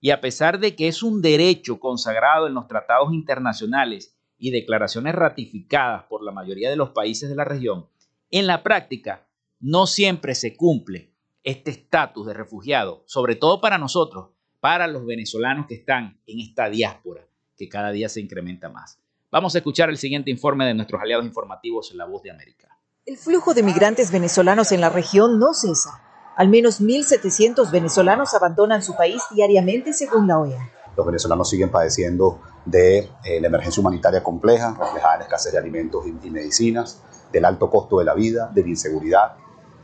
Y 0.00 0.10
a 0.10 0.20
pesar 0.20 0.58
de 0.58 0.76
que 0.76 0.88
es 0.88 1.02
un 1.02 1.22
derecho 1.22 1.80
consagrado 1.80 2.46
en 2.46 2.54
los 2.54 2.68
tratados 2.68 3.12
internacionales 3.12 4.16
y 4.38 4.50
declaraciones 4.50 5.14
ratificadas 5.14 6.04
por 6.04 6.22
la 6.22 6.32
mayoría 6.32 6.70
de 6.70 6.76
los 6.76 6.90
países 6.90 7.28
de 7.28 7.36
la 7.36 7.44
región, 7.44 7.86
en 8.30 8.46
la 8.46 8.62
práctica 8.62 9.26
no 9.60 9.86
siempre 9.86 10.34
se 10.34 10.56
cumple 10.56 11.12
este 11.42 11.70
estatus 11.70 12.26
de 12.26 12.34
refugiado, 12.34 13.02
sobre 13.06 13.36
todo 13.36 13.60
para 13.60 13.78
nosotros, 13.78 14.30
para 14.66 14.88
los 14.88 15.06
venezolanos 15.06 15.68
que 15.68 15.76
están 15.76 16.20
en 16.26 16.40
esta 16.40 16.68
diáspora 16.68 17.24
que 17.56 17.68
cada 17.68 17.92
día 17.92 18.08
se 18.08 18.20
incrementa 18.20 18.68
más. 18.68 18.98
Vamos 19.30 19.54
a 19.54 19.58
escuchar 19.58 19.90
el 19.90 19.96
siguiente 19.96 20.28
informe 20.28 20.66
de 20.66 20.74
nuestros 20.74 21.00
aliados 21.00 21.24
informativos 21.24 21.92
en 21.92 21.98
La 21.98 22.04
Voz 22.04 22.24
de 22.24 22.32
América. 22.32 22.76
El 23.04 23.16
flujo 23.16 23.54
de 23.54 23.62
migrantes 23.62 24.10
venezolanos 24.10 24.72
en 24.72 24.80
la 24.80 24.88
región 24.88 25.38
no 25.38 25.54
cesa. 25.54 26.02
Al 26.36 26.48
menos 26.48 26.80
1.700 26.80 27.70
venezolanos 27.70 28.34
abandonan 28.34 28.82
su 28.82 28.96
país 28.96 29.22
diariamente 29.32 29.92
según 29.92 30.26
la 30.26 30.40
OEA. 30.40 30.68
Los 30.96 31.06
venezolanos 31.06 31.48
siguen 31.48 31.70
padeciendo 31.70 32.40
de 32.64 33.08
eh, 33.22 33.40
la 33.40 33.46
emergencia 33.46 33.80
humanitaria 33.80 34.24
compleja, 34.24 34.76
reflejada 34.76 35.14
en 35.14 35.18
la 35.20 35.24
escasez 35.26 35.52
de 35.52 35.58
alimentos 35.58 36.04
y, 36.08 36.26
y 36.26 36.30
medicinas, 36.32 37.04
del 37.30 37.44
alto 37.44 37.70
costo 37.70 38.00
de 38.00 38.04
la 38.04 38.14
vida, 38.14 38.50
de 38.52 38.62
la 38.62 38.68
inseguridad 38.70 39.36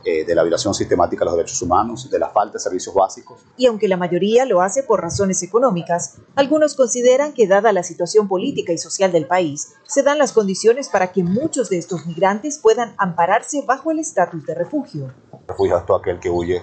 eh, 0.05 0.25
de 0.25 0.35
la 0.35 0.43
violación 0.43 0.73
sistemática 0.73 1.21
de 1.21 1.25
los 1.25 1.35
derechos 1.37 1.61
humanos, 1.61 2.09
de 2.09 2.19
la 2.19 2.29
falta 2.29 2.53
de 2.53 2.59
servicios 2.59 2.93
básicos. 2.93 3.39
Y 3.55 3.67
aunque 3.67 3.87
la 3.87 3.95
mayoría 3.95 4.45
lo 4.45 4.61
hace 4.61 4.83
por 4.83 5.01
razones 5.01 5.41
económicas, 5.43 6.17
algunos 6.35 6.75
consideran 6.75 7.33
que 7.33 7.47
dada 7.47 7.71
la 7.71 7.83
situación 7.83 8.27
política 8.27 8.73
y 8.73 8.77
social 8.77 9.11
del 9.11 9.27
país, 9.27 9.73
se 9.87 10.03
dan 10.03 10.17
las 10.17 10.33
condiciones 10.33 10.89
para 10.89 11.11
que 11.11 11.23
muchos 11.23 11.69
de 11.69 11.77
estos 11.77 12.05
migrantes 12.05 12.59
puedan 12.59 12.93
ampararse 12.97 13.63
bajo 13.65 13.91
el 13.91 13.99
estatus 13.99 14.45
de 14.45 14.55
refugio. 14.55 15.13
Refugio 15.47 15.77
es 15.77 15.85
todo 15.85 15.97
aquel 15.97 16.19
que 16.19 16.29
huye 16.29 16.61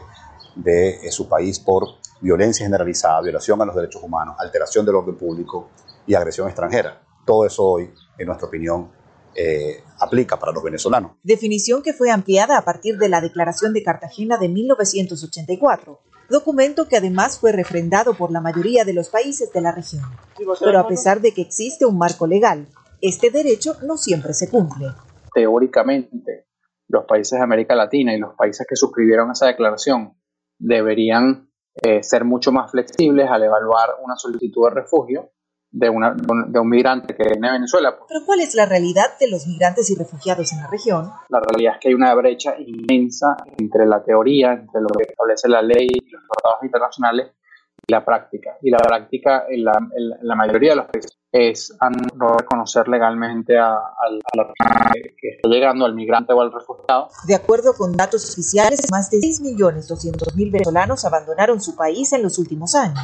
de 0.57 1.07
eh, 1.07 1.11
su 1.11 1.29
país 1.29 1.59
por 1.59 1.85
violencia 2.21 2.67
generalizada, 2.67 3.23
violación 3.23 3.61
a 3.63 3.65
los 3.65 3.75
derechos 3.75 4.03
humanos, 4.03 4.37
alteración 4.39 4.85
del 4.85 4.97
orden 4.97 5.17
público 5.17 5.71
y 6.07 6.15
agresión 6.15 6.47
extranjera. 6.47 7.01
Todo 7.25 7.47
eso 7.47 7.65
hoy, 7.65 7.91
en 8.19 8.27
nuestra 8.27 8.49
opinión, 8.49 8.91
eh, 9.35 9.83
aplica 9.99 10.39
para 10.39 10.53
los 10.53 10.63
venezolanos. 10.63 11.13
Definición 11.23 11.83
que 11.83 11.93
fue 11.93 12.11
ampliada 12.11 12.59
a 12.59 12.65
partir 12.65 12.99
de 12.99 13.09
la 13.09 13.21
Declaración 13.21 13.73
de 13.73 13.83
Cartagena 13.83 14.39
de 14.39 14.49
1984, 14.49 16.01
documento 16.29 16.89
que 16.89 16.97
además 16.97 17.39
fue 17.39 17.53
refrendado 17.53 18.15
por 18.15 18.31
la 18.31 18.41
mayoría 18.41 18.85
de 18.85 18.93
los 18.93 19.09
países 19.09 19.53
de 19.53 19.61
la 19.61 19.73
región. 19.73 20.03
Pero 20.61 20.79
a 20.79 20.89
pesar 20.89 21.21
de 21.21 21.33
que 21.33 21.43
existe 21.43 21.85
un 21.85 21.99
marco 21.99 22.27
legal, 22.27 22.67
este 23.01 23.31
derecho 23.31 23.77
no 23.87 23.97
siempre 23.97 24.35
se 24.35 24.51
cumple. 24.51 24.87
Teóricamente, 25.33 26.47
los 26.89 27.05
países 27.05 27.39
de 27.39 27.45
América 27.45 27.75
Latina 27.75 28.15
y 28.15 28.19
los 28.19 28.35
países 28.35 28.67
que 28.69 28.77
suscribieron 28.77 29.31
esa 29.31 29.47
declaración 29.47 30.15
deberían 30.59 31.51
eh, 31.83 32.03
ser 32.03 32.25
mucho 32.25 32.53
más 32.53 32.71
flexibles 32.71 33.31
al 33.31 33.45
evaluar 33.45 33.91
una 34.03 34.17
solicitud 34.17 34.69
de 34.69 34.75
refugio 34.75 35.31
de, 35.73 35.89
una, 35.89 36.15
de 36.15 36.59
un 36.59 36.69
migrante 36.69 37.15
que 37.15 37.25
viene 37.25 37.49
a 37.49 37.53
Venezuela. 37.53 37.97
Pero 38.09 38.21
¿cuál 38.27 38.41
es 38.41 38.55
la 38.55 38.67
realidad 38.67 39.19
de 39.19 39.29
los 39.29 39.47
migrantes 39.47 39.91
y 39.91 39.95
refugiados 39.95 40.53
en 40.53 40.61
la 40.61 40.69
región? 40.69 41.11
La 41.29 41.41
realidad 41.41 41.75
es 41.75 41.81
que 41.81 41.89
hay 41.89 41.95
una 41.95 42.15
brecha 42.15 42.55
inmensa 42.59 43.37
entre 43.59 43.87
la 43.87 44.03
teoría, 44.03 44.53
entre 44.53 44.81
lo 44.81 44.89
que 44.89 45.05
establece 45.05 45.49
la 45.49 45.63
ley 45.63 45.89
y 45.89 46.11
los 46.11 46.23
tratados 46.29 46.65
internacionales 46.65 47.33
la 47.91 48.05
práctica. 48.05 48.57
Y 48.63 48.71
la 48.71 48.79
práctica 48.79 49.45
en 49.49 49.65
la, 49.65 49.73
en 49.73 50.27
la 50.27 50.35
mayoría 50.35 50.71
de 50.71 50.77
los 50.77 50.87
países 50.87 51.21
es 51.33 51.77
no 52.17 52.37
reconocer 52.37 52.89
legalmente 52.89 53.57
a, 53.57 53.75
a, 53.75 54.11
la 54.35 54.53
persona 54.53 54.91
que 54.93 55.29
está 55.37 55.49
llegando, 55.49 55.85
al 55.85 55.95
migrante 55.95 56.33
o 56.33 56.41
al 56.41 56.53
refugiado. 56.53 57.09
De 57.27 57.35
acuerdo 57.35 57.75
con 57.75 57.93
datos 57.93 58.29
oficiales, 58.33 58.91
más 58.91 59.11
de 59.11 59.19
6.200.000 59.19 60.51
venezolanos 60.51 61.05
abandonaron 61.05 61.61
su 61.61 61.77
país 61.77 62.13
en 62.13 62.23
los 62.23 62.39
últimos 62.39 62.75
años. 62.75 62.99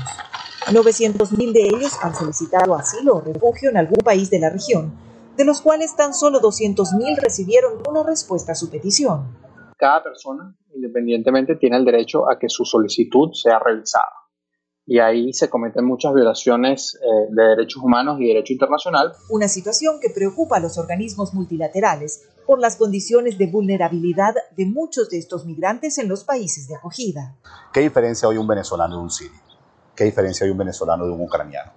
900.000 0.73 1.53
de 1.53 1.63
ellos 1.63 1.97
han 2.03 2.15
solicitado 2.15 2.75
asilo 2.75 3.17
o 3.17 3.21
refugio 3.21 3.71
en 3.71 3.77
algún 3.77 4.03
país 4.05 4.31
de 4.31 4.41
la 4.41 4.51
región, 4.51 4.93
de 5.37 5.45
los 5.45 5.61
cuales 5.61 5.95
tan 5.95 6.13
solo 6.13 6.41
200.000 6.41 7.21
recibieron 7.23 7.75
una 7.89 8.03
respuesta 8.03 8.53
a 8.53 8.55
su 8.57 8.69
petición. 8.69 9.37
Cada 9.77 10.03
persona, 10.03 10.57
independientemente, 10.75 11.55
tiene 11.55 11.77
el 11.77 11.85
derecho 11.85 12.29
a 12.29 12.39
que 12.39 12.49
su 12.49 12.65
solicitud 12.65 13.33
sea 13.33 13.61
revisada. 13.61 14.26
Y 14.87 15.01
ahí 15.01 15.33
se 15.33 15.51
cometen 15.51 15.85
muchas 15.85 16.15
violaciones 16.15 16.97
eh, 17.03 17.07
de 17.31 17.43
derechos 17.43 17.83
humanos 17.83 18.21
y 18.21 18.29
derecho 18.29 18.53
internacional. 18.53 19.13
Una 19.31 19.49
situación 19.49 19.99
que 20.01 20.11
preocupa 20.11 20.59
a 20.59 20.61
los 20.61 20.79
organismos 20.79 21.35
multilaterales 21.35 22.23
por 22.47 22.61
las 22.61 22.77
condiciones 22.77 23.37
de 23.37 23.49
vulnerabilidad 23.49 24.35
de 24.57 24.67
muchos 24.67 25.11
de 25.11 25.19
estos 25.19 25.45
migrantes 25.45 25.99
en 25.99 26.09
los 26.09 26.23
países 26.23 26.69
de 26.69 26.77
acogida. 26.77 27.37
¿Qué 27.73 27.81
diferencia 27.81 28.29
hoy 28.29 28.37
un 28.37 28.47
venezolano 28.47 28.97
de 28.97 29.03
un 29.03 29.11
sirio? 29.11 29.41
¿Qué 29.97 30.05
diferencia 30.05 30.45
hay 30.45 30.53
un 30.53 30.59
venezolano 30.59 31.05
de 31.05 31.13
un 31.13 31.21
ucraniano? 31.21 31.73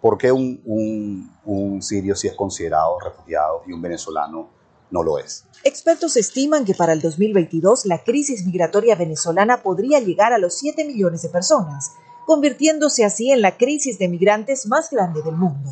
¿Por 0.00 0.16
qué 0.16 0.32
un, 0.32 0.60
un, 0.64 1.30
un 1.44 1.82
sirio 1.82 2.14
sí 2.14 2.28
es 2.28 2.34
considerado 2.34 2.98
refugiado 2.98 3.62
y 3.66 3.72
un 3.72 3.82
venezolano 3.82 4.48
no 4.90 5.02
lo 5.02 5.18
es? 5.18 5.44
Expertos 5.64 6.16
estiman 6.16 6.64
que 6.64 6.74
para 6.74 6.94
el 6.94 7.02
2022 7.02 7.86
la 7.86 8.02
crisis 8.04 8.46
migratoria 8.46 8.94
venezolana 8.96 9.62
podría 9.62 10.00
llegar 10.00 10.32
a 10.32 10.38
los 10.38 10.58
7 10.58 10.84
millones 10.84 11.22
de 11.22 11.28
personas, 11.28 11.92
convirtiéndose 12.26 13.04
así 13.04 13.30
en 13.30 13.42
la 13.42 13.56
crisis 13.56 13.98
de 13.98 14.08
migrantes 14.08 14.66
más 14.66 14.90
grande 14.90 15.22
del 15.22 15.36
mundo. 15.36 15.70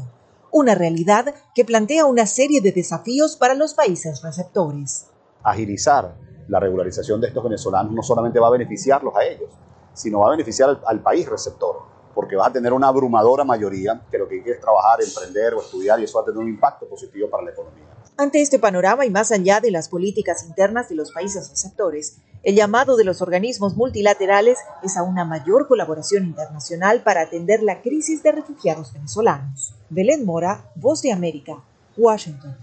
Una 0.51 0.75
realidad 0.75 1.35
que 1.55 1.65
plantea 1.65 2.05
una 2.05 2.27
serie 2.27 2.61
de 2.61 2.73
desafíos 2.73 3.37
para 3.37 3.55
los 3.55 3.75
países 3.75 4.23
receptores. 4.23 5.07
Agilizar 5.43 6.15
la 6.49 6.61
regularización 6.61 7.21
de 7.21 7.29
estos 7.29 7.43
venezolanos 7.43 7.93
no 7.93 8.03
solamente 8.03 8.39
va 8.39 8.49
a 8.49 8.51
beneficiarlos 8.51 9.15
a 9.17 9.25
ellos, 9.25 9.51
sino 9.95 10.21
va 10.21 10.29
a 10.29 10.31
beneficiar 10.33 10.69
al, 10.69 10.81
al 10.87 11.01
país 11.01 11.29
receptor, 11.29 11.77
porque 12.15 12.37
va 12.37 12.49
a 12.49 12.53
tener 12.53 12.73
una 12.73 12.89
abrumadora 12.89 13.45
mayoría 13.45 14.03
que 14.11 14.19
lo 14.19 14.29
que 14.29 14.43
quiere 14.43 14.59
es 14.59 14.61
trabajar, 14.61 14.99
emprender 15.03 15.55
o 15.55 15.61
estudiar 15.61 16.01
y 16.01 16.05
eso 16.05 16.19
va 16.19 16.23
a 16.23 16.27
tener 16.27 16.39
un 16.39 16.49
impacto 16.49 16.87
positivo 16.87 17.31
para 17.31 17.45
la 17.45 17.53
economía. 17.53 17.87
Ante 18.17 18.43
este 18.43 18.59
panorama 18.59 19.07
y 19.07 19.11
más 19.11 19.33
allá 19.33 19.61
de 19.61 19.71
las 19.71 19.89
políticas 19.89 20.45
internas 20.45 20.89
de 20.91 20.97
los 20.97 21.13
países 21.13 21.49
receptores, 21.49 22.19
el 22.43 22.57
llamado 22.57 22.97
de 22.97 23.05
los 23.05 23.23
organismos 23.23 23.77
multilaterales 23.77 24.59
es 24.83 24.97
a 24.97 25.05
una 25.05 25.25
mayor 25.25 25.69
colaboración 25.69 26.25
internacional 26.25 27.03
para 27.03 27.23
atender 27.23 27.63
la 27.63 27.83
crisis 27.83 28.23
de 28.23 28.33
refugiados 28.33 28.93
venezolanos. 28.93 29.75
Belén 29.91 30.25
Mora, 30.25 30.65
Voz 30.75 31.03
de 31.03 31.13
América, 31.13 31.59
Washington. 31.97 32.57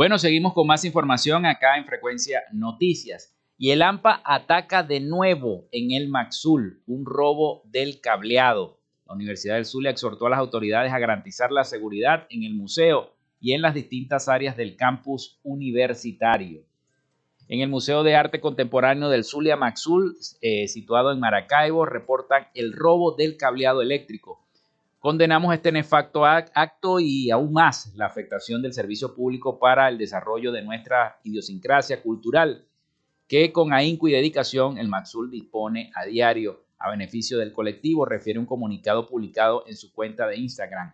Bueno, 0.00 0.16
seguimos 0.16 0.54
con 0.54 0.66
más 0.66 0.86
información 0.86 1.44
acá 1.44 1.76
en 1.76 1.84
Frecuencia 1.84 2.40
Noticias. 2.54 3.36
Y 3.58 3.70
el 3.70 3.82
AMPA 3.82 4.22
ataca 4.24 4.82
de 4.82 4.98
nuevo 4.98 5.68
en 5.72 5.90
el 5.90 6.08
Maxul, 6.08 6.82
un 6.86 7.04
robo 7.04 7.60
del 7.66 8.00
cableado. 8.00 8.80
La 9.06 9.12
Universidad 9.12 9.56
del 9.56 9.66
Zulia 9.66 9.90
exhortó 9.90 10.26
a 10.26 10.30
las 10.30 10.38
autoridades 10.38 10.90
a 10.90 10.98
garantizar 10.98 11.52
la 11.52 11.64
seguridad 11.64 12.26
en 12.30 12.44
el 12.44 12.54
museo 12.54 13.12
y 13.40 13.52
en 13.52 13.60
las 13.60 13.74
distintas 13.74 14.30
áreas 14.30 14.56
del 14.56 14.74
campus 14.74 15.38
universitario. 15.42 16.62
En 17.48 17.60
el 17.60 17.68
Museo 17.68 18.02
de 18.02 18.14
Arte 18.14 18.40
Contemporáneo 18.40 19.10
del 19.10 19.24
Zulia 19.24 19.58
Maxul, 19.58 20.16
eh, 20.40 20.66
situado 20.66 21.12
en 21.12 21.20
Maracaibo, 21.20 21.84
reportan 21.84 22.46
el 22.54 22.72
robo 22.72 23.16
del 23.16 23.36
cableado 23.36 23.82
eléctrico 23.82 24.46
Condenamos 25.00 25.54
este 25.54 25.72
nefasto 25.72 26.26
acto 26.26 27.00
y 27.00 27.30
aún 27.30 27.54
más 27.54 27.90
la 27.94 28.04
afectación 28.04 28.60
del 28.60 28.74
servicio 28.74 29.14
público 29.14 29.58
para 29.58 29.88
el 29.88 29.96
desarrollo 29.96 30.52
de 30.52 30.60
nuestra 30.60 31.18
idiosincrasia 31.24 32.02
cultural, 32.02 32.66
que 33.26 33.50
con 33.50 33.72
ahínco 33.72 34.08
y 34.08 34.12
dedicación 34.12 34.76
el 34.76 34.88
Maxul 34.88 35.30
dispone 35.30 35.90
a 35.94 36.04
diario 36.04 36.64
a 36.78 36.90
beneficio 36.90 37.38
del 37.38 37.54
colectivo, 37.54 38.04
refiere 38.04 38.38
un 38.38 38.44
comunicado 38.44 39.08
publicado 39.08 39.64
en 39.66 39.74
su 39.74 39.90
cuenta 39.90 40.26
de 40.26 40.36
Instagram. 40.36 40.92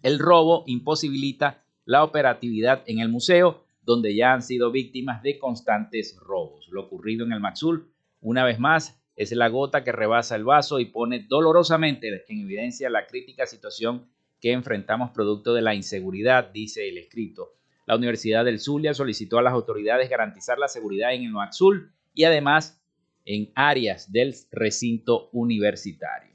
El 0.00 0.18
robo 0.18 0.64
imposibilita 0.66 1.62
la 1.84 2.04
operatividad 2.04 2.82
en 2.86 3.00
el 3.00 3.10
museo, 3.10 3.64
donde 3.82 4.14
ya 4.14 4.32
han 4.32 4.42
sido 4.42 4.70
víctimas 4.70 5.22
de 5.22 5.38
constantes 5.38 6.16
robos. 6.20 6.68
Lo 6.70 6.84
ocurrido 6.84 7.26
en 7.26 7.32
el 7.32 7.40
Maxul, 7.40 7.92
una 8.22 8.44
vez 8.44 8.58
más, 8.58 8.99
es 9.20 9.32
la 9.32 9.48
gota 9.48 9.84
que 9.84 9.92
rebasa 9.92 10.34
el 10.34 10.44
vaso 10.44 10.80
y 10.80 10.86
pone 10.86 11.26
dolorosamente 11.28 12.08
en 12.26 12.40
evidencia 12.40 12.88
la 12.88 13.06
crítica 13.06 13.44
situación 13.44 14.08
que 14.40 14.52
enfrentamos 14.52 15.10
producto 15.10 15.52
de 15.52 15.60
la 15.60 15.74
inseguridad, 15.74 16.50
dice 16.50 16.88
el 16.88 16.96
escrito. 16.96 17.52
La 17.84 17.96
Universidad 17.96 18.46
del 18.46 18.60
Zulia 18.60 18.94
solicitó 18.94 19.36
a 19.36 19.42
las 19.42 19.52
autoridades 19.52 20.08
garantizar 20.08 20.58
la 20.58 20.68
seguridad 20.68 21.12
en 21.12 21.24
el 21.24 21.32
Maxul 21.32 21.92
y 22.14 22.24
además 22.24 22.80
en 23.26 23.52
áreas 23.54 24.10
del 24.10 24.34
recinto 24.52 25.28
universitario. 25.32 26.32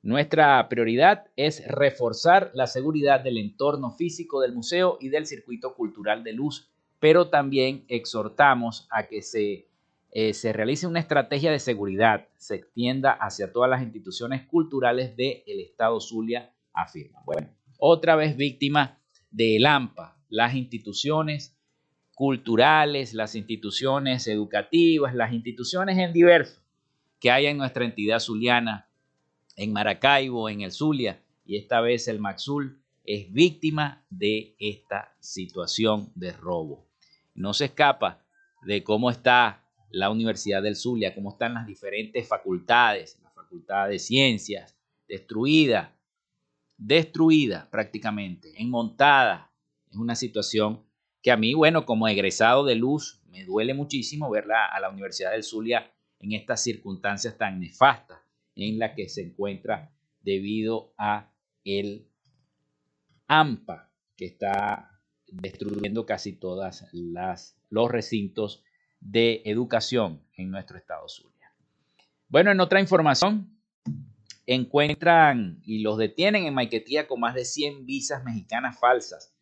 Nuestra 0.00 0.68
prioridad 0.68 1.26
es 1.34 1.66
reforzar 1.66 2.52
la 2.54 2.68
seguridad 2.68 3.18
del 3.18 3.36
entorno 3.36 3.90
físico 3.90 4.40
del 4.40 4.52
museo 4.52 4.96
y 5.00 5.08
del 5.08 5.26
circuito 5.26 5.74
cultural 5.74 6.22
de 6.22 6.34
luz, 6.34 6.70
pero 7.00 7.30
también 7.30 7.84
exhortamos 7.88 8.86
a 8.90 9.08
que 9.08 9.22
se 9.22 9.69
eh, 10.12 10.34
se 10.34 10.52
realice 10.52 10.86
una 10.86 11.00
estrategia 11.00 11.50
de 11.50 11.60
seguridad, 11.60 12.28
se 12.36 12.56
extienda 12.56 13.12
hacia 13.12 13.52
todas 13.52 13.70
las 13.70 13.82
instituciones 13.82 14.46
culturales 14.46 15.16
del 15.16 15.42
Estado 15.46 16.00
Zulia, 16.00 16.52
afirma. 16.72 17.20
Bueno, 17.24 17.48
otra 17.78 18.16
vez 18.16 18.36
víctima 18.36 18.98
del 19.30 19.66
AMPA, 19.66 20.16
las 20.28 20.54
instituciones 20.54 21.56
culturales, 22.14 23.14
las 23.14 23.34
instituciones 23.34 24.26
educativas, 24.26 25.14
las 25.14 25.32
instituciones 25.32 25.98
en 25.98 26.12
diverso 26.12 26.60
que 27.20 27.30
hay 27.30 27.46
en 27.46 27.58
nuestra 27.58 27.84
entidad 27.84 28.18
zuliana, 28.18 28.88
en 29.54 29.72
Maracaibo, 29.72 30.48
en 30.48 30.62
el 30.62 30.72
Zulia, 30.72 31.22
y 31.44 31.56
esta 31.56 31.80
vez 31.80 32.08
el 32.08 32.18
Maxul 32.18 32.82
es 33.04 33.30
víctima 33.32 34.04
de 34.08 34.56
esta 34.58 35.14
situación 35.20 36.10
de 36.14 36.32
robo. 36.32 36.88
No 37.34 37.52
se 37.52 37.66
escapa 37.66 38.24
de 38.62 38.82
cómo 38.82 39.10
está 39.10 39.64
la 39.90 40.10
Universidad 40.10 40.62
del 40.62 40.76
Zulia, 40.76 41.14
cómo 41.14 41.30
están 41.30 41.54
las 41.54 41.66
diferentes 41.66 42.26
facultades, 42.26 43.18
la 43.22 43.30
Facultad 43.30 43.88
de 43.88 43.98
Ciencias, 43.98 44.76
destruida, 45.08 45.96
destruida 46.76 47.68
prácticamente, 47.70 48.52
enmontada. 48.56 49.50
Es 49.90 49.96
una 49.96 50.14
situación 50.14 50.84
que 51.22 51.30
a 51.30 51.36
mí, 51.36 51.54
bueno, 51.54 51.84
como 51.84 52.08
egresado 52.08 52.64
de 52.64 52.76
luz, 52.76 53.20
me 53.28 53.44
duele 53.44 53.74
muchísimo 53.74 54.30
verla 54.30 54.66
a 54.66 54.80
la 54.80 54.90
Universidad 54.90 55.32
del 55.32 55.42
Zulia 55.42 55.92
en 56.18 56.32
estas 56.32 56.62
circunstancias 56.62 57.36
tan 57.36 57.60
nefastas 57.60 58.18
en 58.54 58.78
las 58.78 58.94
que 58.94 59.08
se 59.08 59.22
encuentra 59.22 59.92
debido 60.20 60.92
a 60.98 61.32
el 61.64 62.06
AMPA 63.26 63.90
que 64.16 64.26
está 64.26 65.00
destruyendo 65.26 66.04
casi 66.04 66.32
todas 66.32 66.88
las 66.92 67.56
los 67.70 67.90
recintos 67.90 68.64
de 69.00 69.42
educación 69.44 70.22
en 70.36 70.50
nuestro 70.50 70.76
estado 70.78 71.08
Zulia. 71.08 71.52
Bueno, 72.28 72.50
en 72.50 72.60
otra 72.60 72.80
información, 72.80 73.60
encuentran 74.46 75.60
y 75.64 75.80
los 75.80 75.98
detienen 75.98 76.44
en 76.44 76.54
Maiquetía 76.54 77.08
con 77.08 77.20
más 77.20 77.34
de 77.34 77.44
100 77.44 77.86
visas 77.86 78.24
mexicanas 78.24 78.78
falsas. 78.78 79.34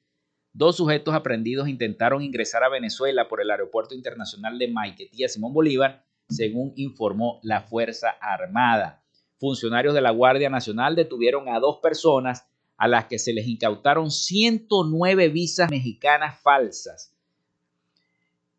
Dos 0.53 0.77
sujetos 0.77 1.14
aprendidos 1.14 1.68
intentaron 1.68 2.23
ingresar 2.23 2.64
a 2.64 2.68
Venezuela 2.68 3.29
por 3.29 3.40
el 3.40 3.51
Aeropuerto 3.51 3.94
Internacional 3.94 4.59
de 4.59 4.68
Maiquetía 4.68 5.29
Simón 5.29 5.53
Bolívar, 5.53 6.05
según 6.29 6.73
informó 6.77 7.40
la 7.42 7.62
Fuerza 7.62 8.11
Armada. 8.21 9.05
Funcionarios 9.38 9.94
de 9.94 10.01
la 10.01 10.11
Guardia 10.11 10.51
Nacional 10.51 10.97
detuvieron 10.97 11.49
a 11.49 11.61
dos 11.61 11.79
personas 11.83 12.47
a 12.77 12.88
las 12.88 13.07
que 13.07 13.18
se 13.18 13.33
les 13.33 13.47
incautaron 13.47 14.11
109 14.11 15.29
visas 15.29 15.71
mexicanas 15.71 16.40
falsas 16.40 17.18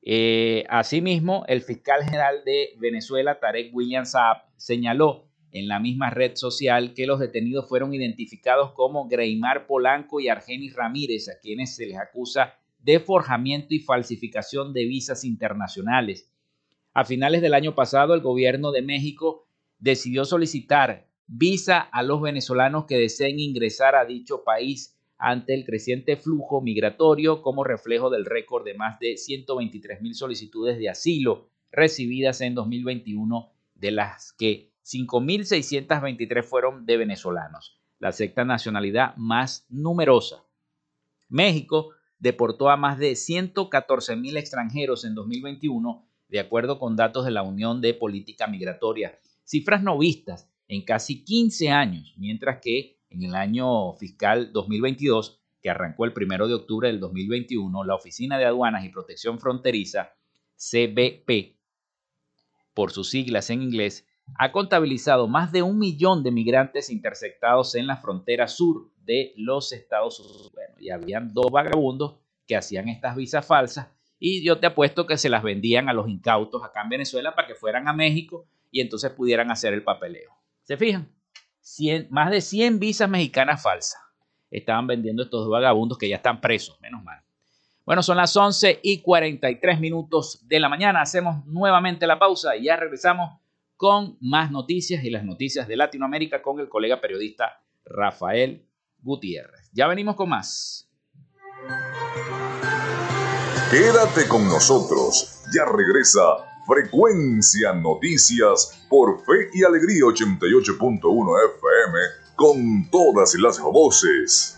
eh, 0.02 0.66
asimismo, 0.70 1.44
el 1.48 1.62
fiscal 1.62 2.04
general 2.04 2.44
de 2.46 2.70
Venezuela, 2.78 3.40
Tarek 3.40 3.74
William 3.74 4.06
Saab, 4.06 4.44
señaló 4.56 5.28
en 5.52 5.68
la 5.68 5.80
misma 5.80 6.10
red 6.10 6.36
social 6.36 6.94
que 6.94 7.08
los 7.08 7.20
detenidos 7.20 7.68
fueron 7.68 7.94
identificados 7.94 8.72
como 8.74 9.08
Greimar 9.08 9.66
Polanco 9.68 10.20
y 10.20 10.30
Argenis 10.30 10.76
Ramírez, 10.76 11.28
a 11.30 11.40
quienes 11.40 11.76
se 11.76 11.88
les 11.88 11.98
acusa 11.98 12.56
de 12.80 13.00
forjamiento 13.00 13.74
y 13.74 13.80
falsificación 13.80 14.74
de 14.74 14.86
visas 14.86 15.24
internacionales. 15.24 16.32
A 16.94 17.04
finales 17.04 17.42
del 17.42 17.54
año 17.54 17.76
pasado, 17.76 18.14
el 18.14 18.22
gobierno 18.22 18.72
de 18.72 18.82
México 18.82 19.48
decidió 19.80 20.26
solicitar 20.26 21.08
visa 21.28 21.80
a 21.80 22.04
los 22.04 22.22
venezolanos 22.22 22.86
que 22.86 22.98
deseen 22.98 23.40
ingresar 23.40 23.96
a 23.96 24.06
dicho 24.06 24.44
país 24.44 24.99
ante 25.20 25.54
el 25.54 25.66
creciente 25.66 26.16
flujo 26.16 26.62
migratorio 26.62 27.42
como 27.42 27.66
reflejo 27.66 28.10
del 28.10 28.26
récord 28.26 28.64
de 28.64 28.74
más 28.74 29.00
de 29.00 29.18
123 29.18 30.02
mil 30.02 30.16
solicitudes 30.16 30.80
de 30.80 30.90
asilo 30.90 31.50
recibidas 31.72 32.42
en 32.42 32.56
2021, 32.56 33.52
de 33.76 33.92
las 33.92 34.34
que 34.34 34.72
5.623 34.86 36.44
fueron 36.44 36.86
de 36.86 36.98
venezolanos, 36.98 37.80
la 38.00 38.14
sexta 38.14 38.46
nacionalidad 38.46 39.16
más 39.18 39.66
numerosa. 39.70 40.44
México 41.28 41.92
deportó 42.18 42.70
a 42.70 42.78
más 42.78 42.98
de 42.98 43.16
114 43.16 44.16
mil 44.16 44.38
extranjeros 44.38 45.04
en 45.06 45.16
2021, 45.16 46.08
de 46.30 46.40
acuerdo 46.40 46.80
con 46.80 46.96
datos 46.96 47.26
de 47.26 47.32
la 47.32 47.44
Unión 47.44 47.82
de 47.82 47.94
Política 47.94 48.48
Migratoria, 48.48 49.20
cifras 49.44 49.84
no 49.84 49.98
vistas 49.98 50.50
en 50.68 50.84
casi 50.84 51.24
15 51.24 51.70
años, 51.70 52.14
mientras 52.18 52.60
que 52.62 52.99
en 53.10 53.24
el 53.24 53.36
año 53.36 53.94
fiscal 53.94 54.52
2022, 54.54 55.42
que 55.62 55.70
arrancó 55.70 56.06
el 56.06 56.14
primero 56.14 56.48
de 56.48 56.54
octubre 56.54 56.88
del 56.88 57.00
2021, 57.00 57.84
la 57.84 57.96
Oficina 57.96 58.38
de 58.38 58.46
Aduanas 58.46 58.86
y 58.86 58.90
Protección 58.90 59.40
Fronteriza, 59.40 60.14
CBP, 60.56 61.58
por 62.74 62.92
sus 62.92 63.10
siglas 63.10 63.50
en 63.50 63.62
inglés, 63.62 64.08
ha 64.38 64.52
contabilizado 64.52 65.28
más 65.28 65.52
de 65.52 65.64
un 65.64 65.80
millón 65.80 66.24
de 66.24 66.32
migrantes 66.32 66.90
interceptados 66.90 67.76
en 67.76 67.88
la 67.88 67.98
frontera 67.98 68.48
sur 68.48 68.92
de 69.04 69.34
los 69.38 69.72
Estados 69.74 70.20
Unidos. 70.20 70.52
Bueno, 70.54 70.76
y 70.80 70.92
habían 70.92 71.34
dos 71.34 71.52
vagabundos 71.52 72.20
que 72.48 72.56
hacían 72.56 72.90
estas 72.90 73.16
visas 73.16 73.46
falsas 73.46 73.90
y 74.20 74.44
yo 74.44 74.60
te 74.60 74.68
apuesto 74.68 75.08
que 75.08 75.18
se 75.18 75.30
las 75.30 75.44
vendían 75.44 75.90
a 75.90 75.94
los 75.94 76.10
incautos 76.10 76.64
acá 76.64 76.82
en 76.84 76.90
Venezuela 76.90 77.34
para 77.36 77.48
que 77.48 77.56
fueran 77.56 77.88
a 77.88 77.94
México 77.94 78.48
y 78.70 78.82
entonces 78.82 79.12
pudieran 79.12 79.50
hacer 79.50 79.74
el 79.74 79.84
papeleo. 79.84 80.32
¿Se 80.64 80.78
fijan? 80.78 81.10
Más 82.10 82.32
de 82.32 82.42
100 82.42 82.80
visas 82.80 83.10
mexicanas 83.10 83.62
falsas 83.62 84.02
estaban 84.52 84.88
vendiendo 84.88 85.24
estos 85.24 85.48
vagabundos 85.50 85.98
que 85.98 86.10
ya 86.10 86.18
están 86.18 86.42
presos, 86.42 86.80
menos 86.82 87.04
mal. 87.04 87.22
Bueno, 87.86 88.04
son 88.04 88.18
las 88.18 88.36
11 88.36 88.82
y 88.84 89.02
43 89.02 89.80
minutos 89.80 90.48
de 90.48 90.60
la 90.60 90.70
mañana. 90.70 91.02
Hacemos 91.02 91.46
nuevamente 91.46 92.06
la 92.06 92.20
pausa 92.20 92.56
y 92.56 92.66
ya 92.66 92.76
regresamos 92.76 93.40
con 93.76 94.18
más 94.22 94.52
noticias 94.52 95.04
y 95.04 95.10
las 95.10 95.24
noticias 95.24 95.68
de 95.68 95.78
Latinoamérica 95.78 96.42
con 96.42 96.60
el 96.60 96.70
colega 96.70 97.02
periodista 97.02 97.62
Rafael 97.86 98.66
Gutiérrez. 99.02 99.70
Ya 99.74 99.88
venimos 99.88 100.16
con 100.16 100.30
más. 100.30 100.88
Quédate 103.72 104.28
con 104.28 104.46
nosotros. 104.46 105.44
Ya 105.56 105.66
regresa 105.66 106.49
Frecuencia 106.70 107.74
Noticias 107.74 108.80
por 108.88 109.26
Fe 109.26 109.50
y 109.54 109.64
Alegría 109.64 110.04
88.1 110.04 111.02
FM 111.58 112.00
con 112.36 112.92
todas 112.92 113.34
las 113.40 113.60
voces. 113.60 114.56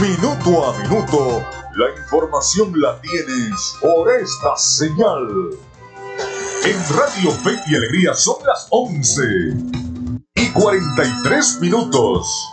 Minuto 0.00 0.64
a 0.64 0.78
minuto, 0.78 1.44
la 1.74 1.90
información 1.90 2.80
la 2.80 3.00
tienes 3.00 3.74
por 3.80 4.12
esta 4.12 4.56
señal. 4.56 5.28
En 6.64 6.96
Radio 6.96 7.32
Fe 7.32 7.58
y 7.66 7.74
Alegría 7.74 8.14
son 8.14 8.36
las 8.46 8.68
11 8.70 9.22
y 10.36 10.52
43 10.52 11.60
minutos. 11.60 12.48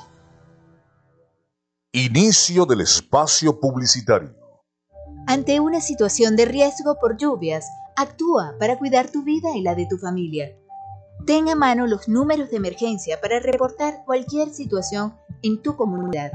Inicio 1.92 2.66
del 2.66 2.82
espacio 2.82 3.60
publicitario. 3.60 4.39
Ante 5.28 5.60
una 5.60 5.82
situación 5.82 6.36
de 6.36 6.46
riesgo 6.46 6.96
por 7.00 7.18
lluvias, 7.18 7.66
actúa 7.96 8.56
para 8.60 8.78
cuidar 8.78 9.10
tu 9.10 9.24
vida 9.24 9.56
y 9.56 9.62
la 9.62 9.76
de 9.76 9.86
tu 9.86 9.98
familia. 9.98 10.56
Ten 11.26 11.50
a 11.50 11.56
mano 11.56 11.86
los 11.86 12.08
números 12.08 12.50
de 12.50 12.58
emergencia 12.58 13.20
para 13.22 13.40
reportar 13.40 14.04
cualquier 14.06 14.50
situación 14.50 15.14
en 15.44 15.62
tu 15.62 15.76
comunidad. 15.76 16.32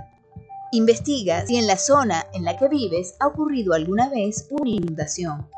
Investiga 0.72 1.46
si 1.46 1.56
en 1.56 1.66
la 1.66 1.76
zona 1.76 2.26
en 2.32 2.44
la 2.44 2.56
que 2.56 2.68
vives 2.68 3.16
ha 3.20 3.28
ocurrido 3.28 3.74
alguna 3.74 4.08
vez 4.08 4.46
una 4.50 4.70
inundación. 4.70 5.48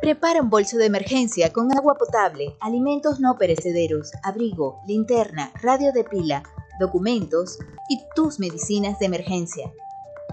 Prepara 0.00 0.42
un 0.42 0.50
bolso 0.50 0.76
de 0.76 0.86
emergencia 0.86 1.52
con 1.52 1.72
agua 1.74 1.94
potable, 1.94 2.56
alimentos 2.60 3.20
no 3.20 3.38
perecederos, 3.38 4.12
abrigo, 4.22 4.80
linterna, 4.86 5.52
radio 5.62 5.92
de 5.92 6.04
pila, 6.04 6.42
documentos 6.78 7.58
y 7.88 8.00
tus 8.14 8.38
medicinas 8.38 8.98
de 8.98 9.06
emergencia. 9.06 9.72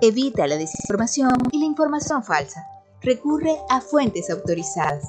Evita 0.03 0.47
la 0.47 0.57
desinformación 0.57 1.31
y 1.51 1.59
la 1.59 1.65
información 1.65 2.23
falsa. 2.23 2.65
Recurre 3.01 3.55
a 3.69 3.81
fuentes 3.81 4.31
autorizadas. 4.31 5.07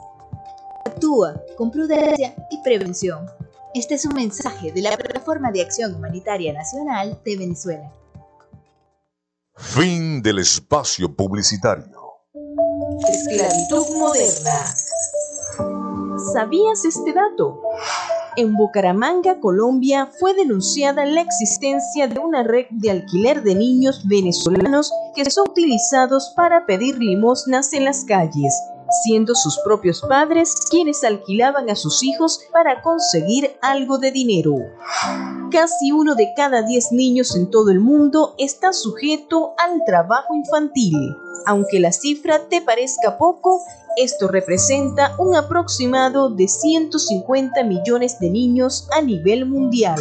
Actúa 0.85 1.43
con 1.57 1.71
prudencia 1.71 2.35
y 2.51 2.63
prevención. 2.63 3.27
Este 3.75 3.95
es 3.95 4.05
un 4.05 4.15
mensaje 4.15 4.71
de 4.71 4.83
la 4.83 4.95
Plataforma 4.99 5.51
de 5.51 5.63
Acción 5.63 5.95
Humanitaria 5.95 6.53
Nacional 6.53 7.19
de 7.25 7.37
Venezuela. 7.39 7.91
Fin 9.57 10.21
del 10.21 10.41
espacio 10.41 11.17
publicitario. 11.17 11.99
Esclavitud 13.09 13.97
moderna. 13.97 14.75
¿Sabías 16.35 16.85
este 16.85 17.15
dato? 17.15 17.63
En 18.37 18.57
Bucaramanga, 18.57 19.41
Colombia, 19.41 20.09
fue 20.19 20.35
denunciada 20.35 21.05
la 21.05 21.21
existencia 21.21 22.09
de 22.09 22.19
una 22.19 22.43
red 22.43 22.67
de 22.71 22.91
alquiler 22.91 23.43
de 23.43 23.55
niños 23.55 24.07
venezolanos 24.07 24.91
que 25.15 25.31
son 25.31 25.51
utilizados 25.51 26.33
para 26.35 26.65
pedir 26.65 26.99
limosnas 26.99 27.73
en 27.75 27.85
las 27.85 28.05
calles 28.05 28.55
siendo 29.05 29.35
sus 29.35 29.59
propios 29.61 30.03
padres 30.03 30.55
quienes 30.71 31.03
alquilaban 31.05 31.71
a 31.71 31.77
sus 31.77 32.03
hijos 32.03 32.41
para 32.53 32.83
conseguir 32.83 33.57
algo 33.63 33.99
de 33.99 34.11
dinero. 34.11 34.55
Casi 35.51 35.93
uno 35.93 36.15
de 36.15 36.33
cada 36.35 36.63
diez 36.63 36.93
niños 36.93 37.35
en 37.35 37.51
todo 37.51 37.71
el 37.71 37.81
mundo 37.81 38.35
está 38.39 38.73
sujeto 38.73 39.55
al 39.59 39.83
trabajo 39.85 40.35
infantil. 40.35 40.95
Aunque 41.47 41.81
la 41.81 41.93
cifra 41.93 42.49
te 42.49 42.61
parezca 42.61 43.19
poco, 43.19 43.63
esto 43.97 44.29
representa 44.29 45.15
un 45.19 45.37
aproximado 45.37 46.31
de 46.31 46.49
150 46.49 47.63
millones 47.65 48.19
de 48.19 48.31
niños 48.31 48.89
a 48.93 49.03
nivel 49.03 49.47
mundial. 49.47 50.01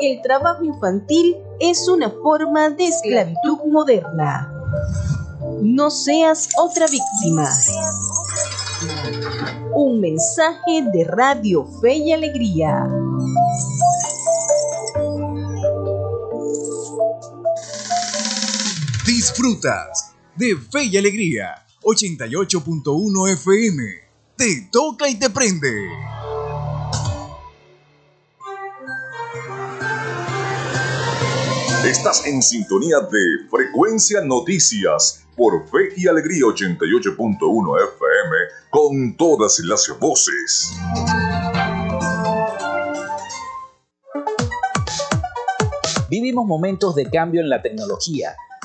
El 0.00 0.22
trabajo 0.22 0.64
infantil 0.64 1.36
es 1.60 1.88
una 1.88 2.10
forma 2.10 2.70
de 2.70 2.86
esclavitud 2.86 3.58
moderna. 3.66 4.52
No 5.62 5.90
seas 5.90 6.48
otra 6.58 6.86
víctima. 6.86 7.50
Un 9.74 10.00
mensaje 10.00 10.82
de 10.92 11.04
Radio 11.04 11.66
Fe 11.80 11.94
y 11.96 12.12
Alegría. 12.12 12.88
Disfrutas 19.04 20.14
de 20.36 20.56
Fe 20.70 20.84
y 20.84 20.96
Alegría 20.96 21.67
88.1 21.88 23.32
FM. 23.32 23.82
Te 24.36 24.68
toca 24.70 25.08
y 25.08 25.18
te 25.18 25.30
prende. 25.30 25.72
Estás 31.86 32.26
en 32.26 32.42
sintonía 32.42 32.98
de 33.00 33.48
Frecuencia 33.50 34.20
Noticias 34.20 35.24
por 35.34 35.66
Fe 35.70 35.94
y 35.96 36.06
Alegría 36.06 36.42
88.1 36.42 37.76
FM 37.94 38.36
con 38.68 39.16
todas 39.16 39.58
las 39.60 39.88
voces. 39.98 40.74
Vivimos 46.10 46.46
momentos 46.46 46.94
de 46.94 47.08
cambio 47.08 47.40
en 47.40 47.48
la 47.48 47.62
tecnología 47.62 48.36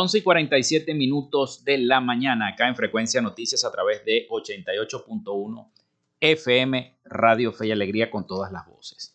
11 0.00 0.16
y 0.16 0.22
47 0.22 0.94
minutos 0.94 1.62
de 1.62 1.76
la 1.76 2.00
mañana, 2.00 2.48
acá 2.48 2.66
en 2.66 2.74
Frecuencia 2.74 3.20
Noticias 3.20 3.66
a 3.66 3.70
través 3.70 4.02
de 4.06 4.26
88.1 4.30 5.68
FM 6.18 6.96
Radio 7.04 7.52
Fe 7.52 7.66
y 7.66 7.72
Alegría 7.72 8.10
con 8.10 8.26
todas 8.26 8.50
las 8.50 8.66
voces. 8.66 9.14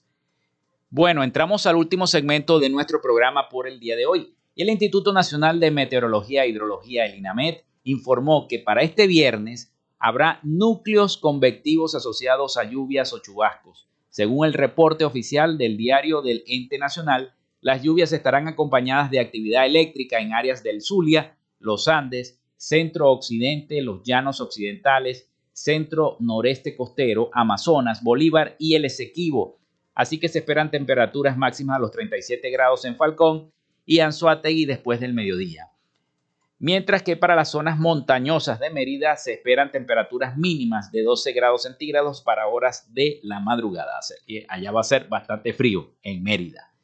Bueno, 0.91 1.23
entramos 1.23 1.65
al 1.65 1.75
último 1.75 2.05
segmento 2.05 2.59
de 2.59 2.69
nuestro 2.69 3.01
programa 3.01 3.49
por 3.49 3.67
el 3.67 3.79
día 3.79 3.95
de 3.95 4.05
hoy. 4.05 4.35
El 4.55 4.69
Instituto 4.69 5.11
Nacional 5.11 5.59
de 5.59 5.71
Meteorología 5.71 6.43
e 6.43 6.49
Hidrología, 6.49 7.07
el 7.07 7.17
INAMED, 7.17 7.55
informó 7.83 8.47
que 8.47 8.59
para 8.59 8.83
este 8.83 9.07
viernes 9.07 9.73
habrá 9.97 10.39
núcleos 10.43 11.17
convectivos 11.17 11.95
asociados 11.95 12.57
a 12.57 12.63
lluvias 12.63 13.11
o 13.11 13.23
chubascos. 13.23 13.87
Según 14.09 14.45
el 14.45 14.53
reporte 14.53 15.03
oficial 15.03 15.57
del 15.57 15.77
diario 15.77 16.21
del 16.21 16.43
ente 16.45 16.77
nacional, 16.77 17.33
las 17.65 17.81
lluvias 17.81 18.13
estarán 18.13 18.47
acompañadas 18.47 19.09
de 19.09 19.19
actividad 19.19 19.65
eléctrica 19.65 20.19
en 20.19 20.33
áreas 20.33 20.61
del 20.61 20.83
Zulia, 20.83 21.35
los 21.57 21.87
Andes, 21.87 22.39
centro 22.57 23.09
occidente, 23.09 23.81
los 23.81 24.03
llanos 24.03 24.39
occidentales, 24.39 25.31
centro 25.51 26.15
noreste 26.19 26.75
costero, 26.75 27.31
Amazonas, 27.33 28.03
Bolívar 28.03 28.55
y 28.59 28.75
el 28.75 28.85
Esequibo. 28.85 29.57
Así 29.95 30.19
que 30.19 30.29
se 30.29 30.37
esperan 30.37 30.69
temperaturas 30.69 31.37
máximas 31.37 31.77
a 31.77 31.79
los 31.79 31.89
37 31.89 32.51
grados 32.51 32.85
en 32.85 32.97
Falcón 32.97 33.51
y 33.83 33.97
Anzuategui 33.97 34.65
después 34.65 34.99
del 34.99 35.15
mediodía. 35.15 35.71
Mientras 36.59 37.01
que 37.01 37.17
para 37.17 37.35
las 37.35 37.49
zonas 37.49 37.79
montañosas 37.79 38.59
de 38.59 38.69
Mérida 38.69 39.17
se 39.17 39.33
esperan 39.33 39.71
temperaturas 39.71 40.37
mínimas 40.37 40.91
de 40.91 41.01
12 41.01 41.33
grados 41.33 41.63
centígrados 41.63 42.21
para 42.21 42.45
horas 42.45 42.93
de 42.93 43.19
la 43.23 43.39
madrugada. 43.39 43.97
Así 43.97 44.13
que 44.27 44.45
allá 44.49 44.71
va 44.71 44.81
a 44.81 44.83
ser 44.83 45.07
bastante 45.07 45.51
frío 45.51 45.95
en 46.03 46.21
Mérida. 46.21 46.74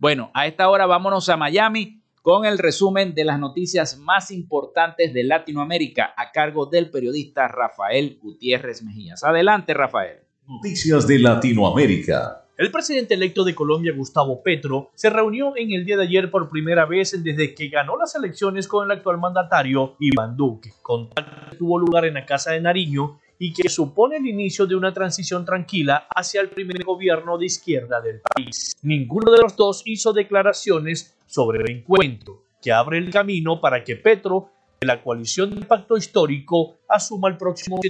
Bueno, 0.00 0.30
a 0.32 0.46
esta 0.46 0.68
hora 0.68 0.86
vámonos 0.86 1.28
a 1.28 1.36
Miami 1.36 2.00
con 2.22 2.44
el 2.44 2.58
resumen 2.58 3.16
de 3.16 3.24
las 3.24 3.40
noticias 3.40 3.98
más 3.98 4.30
importantes 4.30 5.12
de 5.12 5.24
Latinoamérica 5.24 6.14
a 6.16 6.30
cargo 6.30 6.66
del 6.66 6.88
periodista 6.88 7.48
Rafael 7.48 8.16
Gutiérrez 8.22 8.84
Mejías. 8.84 9.24
Adelante, 9.24 9.74
Rafael. 9.74 10.18
Noticias 10.46 11.04
de 11.04 11.18
Latinoamérica. 11.18 12.44
El 12.56 12.70
presidente 12.70 13.14
electo 13.14 13.42
de 13.42 13.56
Colombia, 13.56 13.92
Gustavo 13.92 14.40
Petro, 14.40 14.92
se 14.94 15.10
reunió 15.10 15.56
en 15.56 15.72
el 15.72 15.84
día 15.84 15.96
de 15.96 16.04
ayer 16.04 16.30
por 16.30 16.48
primera 16.48 16.86
vez 16.86 17.20
desde 17.24 17.52
que 17.52 17.68
ganó 17.68 17.96
las 17.96 18.14
elecciones 18.14 18.68
con 18.68 18.84
el 18.84 18.96
actual 18.96 19.18
mandatario 19.18 19.96
Iván 19.98 20.36
Duque. 20.36 20.74
Contacto 20.80 21.56
tuvo 21.56 21.76
lugar 21.76 22.04
en 22.04 22.14
la 22.14 22.24
Casa 22.24 22.52
de 22.52 22.60
Nariño 22.60 23.18
y 23.38 23.52
que 23.52 23.68
supone 23.68 24.16
el 24.16 24.26
inicio 24.26 24.66
de 24.66 24.74
una 24.74 24.92
transición 24.92 25.44
tranquila 25.44 26.08
hacia 26.14 26.40
el 26.40 26.50
primer 26.50 26.84
gobierno 26.84 27.38
de 27.38 27.46
izquierda 27.46 28.00
del 28.00 28.20
país. 28.20 28.76
Ninguno 28.82 29.30
de 29.30 29.42
los 29.42 29.54
dos 29.56 29.82
hizo 29.84 30.12
declaraciones 30.12 31.16
sobre 31.26 31.60
el 31.62 31.70
encuentro, 31.70 32.44
que 32.60 32.72
abre 32.72 32.98
el 32.98 33.10
camino 33.10 33.60
para 33.60 33.84
que 33.84 33.96
Petro 33.96 34.50
de 34.80 34.86
la 34.86 35.02
coalición 35.02 35.50
del 35.50 35.66
pacto 35.66 35.96
histórico 35.96 36.78
asuma 36.88 37.28
el 37.28 37.36
próximo 37.36 37.80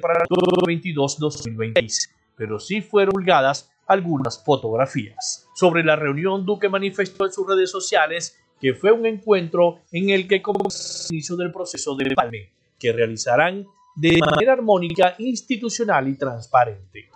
para 0.00 0.20
el 0.20 0.28
2022-2026 0.28 2.16
pero 2.36 2.60
sí 2.60 2.82
fueron 2.82 3.12
vulgadas 3.12 3.70
algunas 3.86 4.42
fotografías. 4.44 5.48
Sobre 5.54 5.82
la 5.82 5.96
reunión, 5.96 6.44
Duque 6.44 6.68
manifestó 6.68 7.24
en 7.24 7.32
sus 7.32 7.46
redes 7.46 7.70
sociales 7.70 8.38
que 8.60 8.74
fue 8.74 8.92
un 8.92 9.06
encuentro 9.06 9.80
en 9.92 10.10
el 10.10 10.28
que 10.28 10.42
comenzó 10.42 11.08
el 11.08 11.14
inicio 11.14 11.36
del 11.36 11.52
proceso 11.52 11.94
de 11.94 12.14
palme, 12.14 12.52
que 12.78 12.92
realizarán 12.92 13.66
de 13.96 14.18
manera 14.18 14.52
armónica, 14.52 15.14
institucional 15.18 16.06
y 16.08 16.16
transparente. 16.16 17.08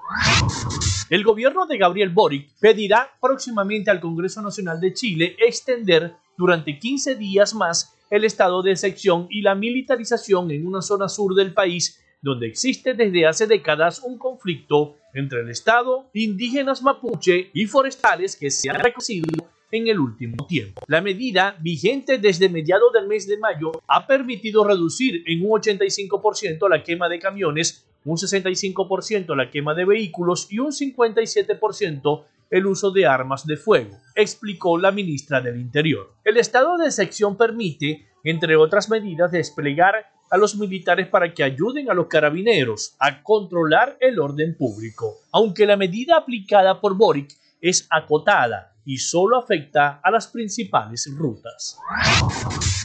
El 1.11 1.23
gobierno 1.25 1.67
de 1.67 1.77
Gabriel 1.77 2.11
Boric 2.11 2.53
pedirá 2.59 3.11
próximamente 3.21 3.91
al 3.91 4.01
Congreso 4.01 4.41
Nacional 4.41 4.81
de 4.81 4.95
Chile 4.95 5.37
extender 5.39 6.15
durante 6.37 6.79
15 6.79 7.17
días 7.17 7.55
más 7.55 7.95
el 8.11 8.25
estado 8.25 8.63
de 8.63 8.73
excepción 8.73 9.27
y 9.31 9.43
la 9.43 9.55
militarización 9.55 10.51
en 10.51 10.67
una 10.67 10.83
zona 10.83 11.09
sur 11.09 11.35
del 11.35 11.53
país 11.53 12.01
donde 12.23 12.49
existe 12.49 12.95
desde 12.95 13.27
hace 13.27 13.47
décadas 13.47 14.01
un 14.01 14.19
conflicto 14.19 14.97
entre 15.15 15.41
el 15.41 15.51
Estado, 15.51 16.11
indígenas 16.13 16.83
mapuche 16.83 17.51
y 17.53 17.67
forestales 17.67 18.37
que 18.37 18.51
se 18.51 18.71
han 18.71 18.81
reconocido 18.81 19.27
en 19.71 19.89
el 19.89 19.99
último 19.99 20.47
tiempo. 20.47 20.83
La 20.87 21.01
medida, 21.01 21.57
vigente 21.61 22.19
desde 22.19 22.49
mediados 22.49 22.93
del 22.93 23.07
mes 23.07 23.27
de 23.27 23.39
mayo, 23.39 23.73
ha 23.87 24.07
permitido 24.07 24.65
reducir 24.65 25.23
en 25.27 25.45
un 25.45 25.61
85% 25.61 26.69
la 26.69 26.83
quema 26.83 27.09
de 27.09 27.19
camiones, 27.19 27.87
un 28.05 28.17
65% 28.17 29.37
la 29.37 29.51
quema 29.51 29.75
de 29.75 29.85
vehículos 29.85 30.49
y 30.51 30.59
un 30.59 30.71
57% 30.71 32.25
el 32.51 32.67
uso 32.67 32.91
de 32.91 33.07
armas 33.07 33.47
de 33.47 33.57
fuego, 33.57 33.97
explicó 34.15 34.77
la 34.77 34.91
ministra 34.91 35.41
del 35.41 35.61
Interior. 35.61 36.15
El 36.25 36.37
estado 36.37 36.77
de 36.79 36.91
sección 36.91 37.37
permite, 37.37 38.07
entre 38.25 38.57
otras 38.57 38.91
medidas, 38.91 39.31
desplegar 39.31 39.95
a 40.31 40.37
los 40.37 40.57
militares 40.57 41.09
para 41.09 41.33
que 41.33 41.45
ayuden 41.45 41.91
a 41.91 41.95
los 41.95 42.07
carabineros 42.07 42.95
a 42.99 43.23
controlar 43.23 43.97
el 44.01 44.19
orden 44.19 44.57
público, 44.57 45.19
aunque 45.33 45.67
la 45.67 45.77
medida 45.77 46.17
aplicada 46.17 46.81
por 46.81 46.97
Boric 46.97 47.33
es 47.61 47.87
acotada 47.91 48.75
y 48.91 48.99
solo 48.99 49.39
afecta 49.39 50.01
a 50.03 50.11
las 50.11 50.27
principales 50.27 51.09
rutas. 51.17 51.79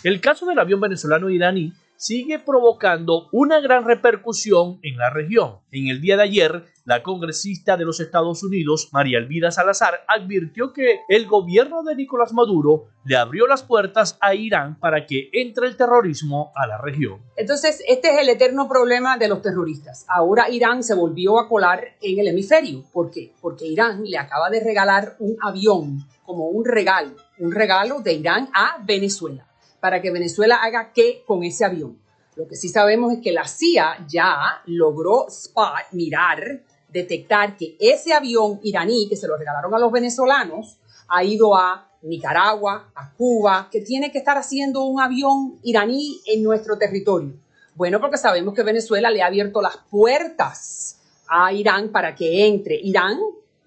El 0.04 0.22
caso 0.22 0.46
del 0.46 0.60
avión 0.60 0.80
venezolano 0.80 1.32
iraní 1.32 1.74
sigue 1.96 2.38
provocando 2.38 3.28
una 3.32 3.60
gran 3.60 3.86
repercusión 3.86 4.78
en 4.84 4.98
la 4.98 5.10
región. 5.10 5.62
En 5.72 5.88
el 5.88 6.02
día 6.02 6.16
de 6.16 6.22
ayer, 6.22 6.66
la 6.86 7.04
congresista 7.04 7.76
de 7.78 7.84
los 7.84 8.00
Estados 8.00 8.44
Unidos, 8.44 8.90
María 8.92 9.18
Elvira 9.18 9.52
Salazar, 9.52 10.06
advirtió 10.08 10.72
que 10.72 11.02
el 11.10 11.26
gobierno 11.26 11.84
de 11.84 11.96
Nicolás 11.96 12.32
Maduro 12.32 12.86
le 13.04 13.18
abrió 13.18 13.48
las 13.48 13.64
puertas 13.64 14.18
a 14.22 14.36
Irán 14.36 14.80
para 14.80 15.06
que 15.06 15.30
entre 15.34 15.68
el 15.68 15.76
terrorismo 15.76 16.52
a 16.56 16.68
la 16.68 16.78
región. 16.78 17.22
Entonces, 17.36 17.84
este 17.88 18.14
es 18.14 18.20
el 18.20 18.30
eterno 18.30 18.70
problema 18.70 19.18
de 19.18 19.28
los 19.28 19.42
terroristas. 19.42 20.06
Ahora 20.08 20.50
Irán 20.50 20.84
se 20.84 20.94
volvió 20.94 21.40
a 21.40 21.50
colar 21.50 21.84
en 22.02 22.20
el 22.20 22.28
hemisferio. 22.28 22.84
¿Por 22.94 23.10
qué? 23.10 23.34
Porque 23.42 23.66
Irán 23.66 24.04
le 24.06 24.18
acaba 24.18 24.50
de 24.50 24.64
regalar 24.64 25.16
un 25.20 25.36
avión 25.42 26.06
como 26.24 26.50
un 26.50 26.66
regalo, 26.66 27.16
un 27.40 27.52
regalo 27.52 28.02
de 28.02 28.14
Irán 28.14 28.50
a 28.54 28.78
Venezuela 28.84 29.48
para 29.86 30.02
que 30.02 30.10
Venezuela 30.10 30.56
haga 30.64 30.92
qué 30.94 31.24
con 31.28 31.44
ese 31.44 31.64
avión. 31.64 32.00
Lo 32.36 32.48
que 32.48 32.56
sí 32.56 32.70
sabemos 32.70 33.14
es 33.14 33.20
que 33.22 33.32
la 33.32 33.48
CIA 33.48 34.06
ya 34.08 34.62
logró 34.66 35.28
spot, 35.28 35.92
mirar, 35.92 36.64
detectar 36.90 37.58
que 37.58 37.76
ese 37.80 38.14
avión 38.14 38.60
iraní 38.64 39.08
que 39.10 39.16
se 39.16 39.28
lo 39.28 39.38
regalaron 39.38 39.74
a 39.74 39.80
los 39.80 39.92
venezolanos 39.92 40.78
ha 41.08 41.24
ido 41.24 41.56
a 41.56 41.90
Nicaragua, 42.02 42.92
a 42.96 43.12
Cuba, 43.14 43.68
que 43.72 43.82
tiene 43.82 44.12
que 44.12 44.20
estar 44.20 44.38
haciendo 44.38 44.84
un 44.84 45.02
avión 45.02 45.60
iraní 45.64 46.22
en 46.26 46.44
nuestro 46.44 46.78
territorio. 46.78 47.34
Bueno, 47.76 48.00
porque 48.00 48.18
sabemos 48.18 48.54
que 48.54 48.64
Venezuela 48.64 49.10
le 49.10 49.22
ha 49.22 49.28
abierto 49.28 49.62
las 49.62 49.78
puertas 49.90 51.00
a 51.28 51.52
Irán 51.52 51.90
para 51.90 52.16
que 52.16 52.48
entre 52.48 52.76
Irán, 52.76 53.20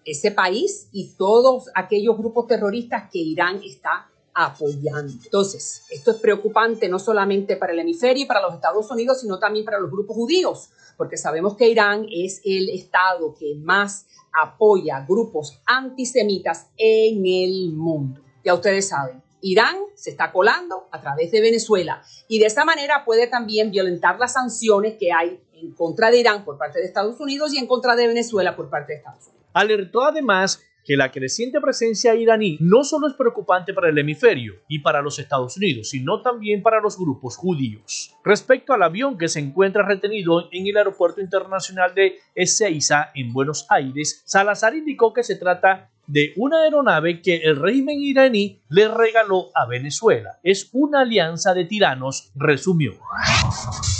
ese 0.04 0.30
país, 0.30 0.88
y 0.92 1.10
todos 1.18 1.68
aquellos 1.74 2.16
grupos 2.16 2.46
terroristas 2.46 3.10
que 3.10 3.18
Irán 3.18 3.60
está 3.62 4.08
apoyando. 4.38 5.12
Entonces, 5.24 5.82
esto 5.90 6.12
es 6.12 6.18
preocupante 6.18 6.88
no 6.88 7.00
solamente 7.00 7.56
para 7.56 7.72
el 7.72 7.80
hemisferio 7.80 8.22
y 8.22 8.26
para 8.26 8.40
los 8.40 8.54
Estados 8.54 8.88
Unidos, 8.88 9.20
sino 9.20 9.40
también 9.40 9.64
para 9.64 9.80
los 9.80 9.90
grupos 9.90 10.14
judíos, 10.14 10.70
porque 10.96 11.16
sabemos 11.16 11.56
que 11.56 11.68
Irán 11.68 12.06
es 12.08 12.40
el 12.44 12.68
estado 12.68 13.34
que 13.36 13.56
más 13.56 14.06
apoya 14.40 15.04
grupos 15.08 15.60
antisemitas 15.66 16.68
en 16.76 17.26
el 17.26 17.72
mundo. 17.72 18.20
Ya 18.44 18.54
ustedes 18.54 18.88
saben, 18.88 19.20
Irán 19.40 19.76
se 19.96 20.10
está 20.10 20.30
colando 20.30 20.86
a 20.92 21.00
través 21.00 21.32
de 21.32 21.40
Venezuela 21.40 22.00
y 22.28 22.38
de 22.38 22.46
esa 22.46 22.64
manera 22.64 23.04
puede 23.04 23.26
también 23.26 23.72
violentar 23.72 24.20
las 24.20 24.34
sanciones 24.34 24.94
que 25.00 25.12
hay 25.12 25.40
en 25.54 25.72
contra 25.72 26.12
de 26.12 26.18
Irán 26.18 26.44
por 26.44 26.58
parte 26.58 26.78
de 26.78 26.86
Estados 26.86 27.18
Unidos 27.18 27.52
y 27.54 27.58
en 27.58 27.66
contra 27.66 27.96
de 27.96 28.06
Venezuela 28.06 28.54
por 28.54 28.70
parte 28.70 28.92
de 28.92 28.98
Estados 28.98 29.26
Unidos. 29.26 29.46
Alertó 29.52 30.02
además 30.02 30.60
que 30.88 30.96
la 30.96 31.12
creciente 31.12 31.60
presencia 31.60 32.14
iraní 32.14 32.56
no 32.60 32.82
solo 32.82 33.08
es 33.08 33.12
preocupante 33.12 33.74
para 33.74 33.90
el 33.90 33.98
hemisferio 33.98 34.54
y 34.68 34.78
para 34.78 35.02
los 35.02 35.18
Estados 35.18 35.58
Unidos, 35.58 35.90
sino 35.90 36.22
también 36.22 36.62
para 36.62 36.80
los 36.80 36.96
grupos 36.96 37.36
judíos. 37.36 38.16
Respecto 38.24 38.72
al 38.72 38.82
avión 38.82 39.18
que 39.18 39.28
se 39.28 39.38
encuentra 39.38 39.86
retenido 39.86 40.48
en 40.50 40.66
el 40.66 40.78
Aeropuerto 40.78 41.20
Internacional 41.20 41.94
de 41.94 42.14
Ezeiza 42.34 43.10
en 43.14 43.34
Buenos 43.34 43.66
Aires, 43.68 44.22
Salazar 44.24 44.74
indicó 44.74 45.12
que 45.12 45.24
se 45.24 45.36
trata 45.36 45.90
de 46.08 46.32
una 46.36 46.62
aeronave 46.62 47.20
que 47.20 47.36
el 47.36 47.56
régimen 47.56 48.00
iraní 48.00 48.60
le 48.70 48.88
regaló 48.88 49.50
a 49.54 49.66
Venezuela. 49.66 50.40
Es 50.42 50.70
una 50.72 51.02
alianza 51.02 51.54
de 51.54 51.66
tiranos, 51.66 52.32
resumió. 52.34 52.94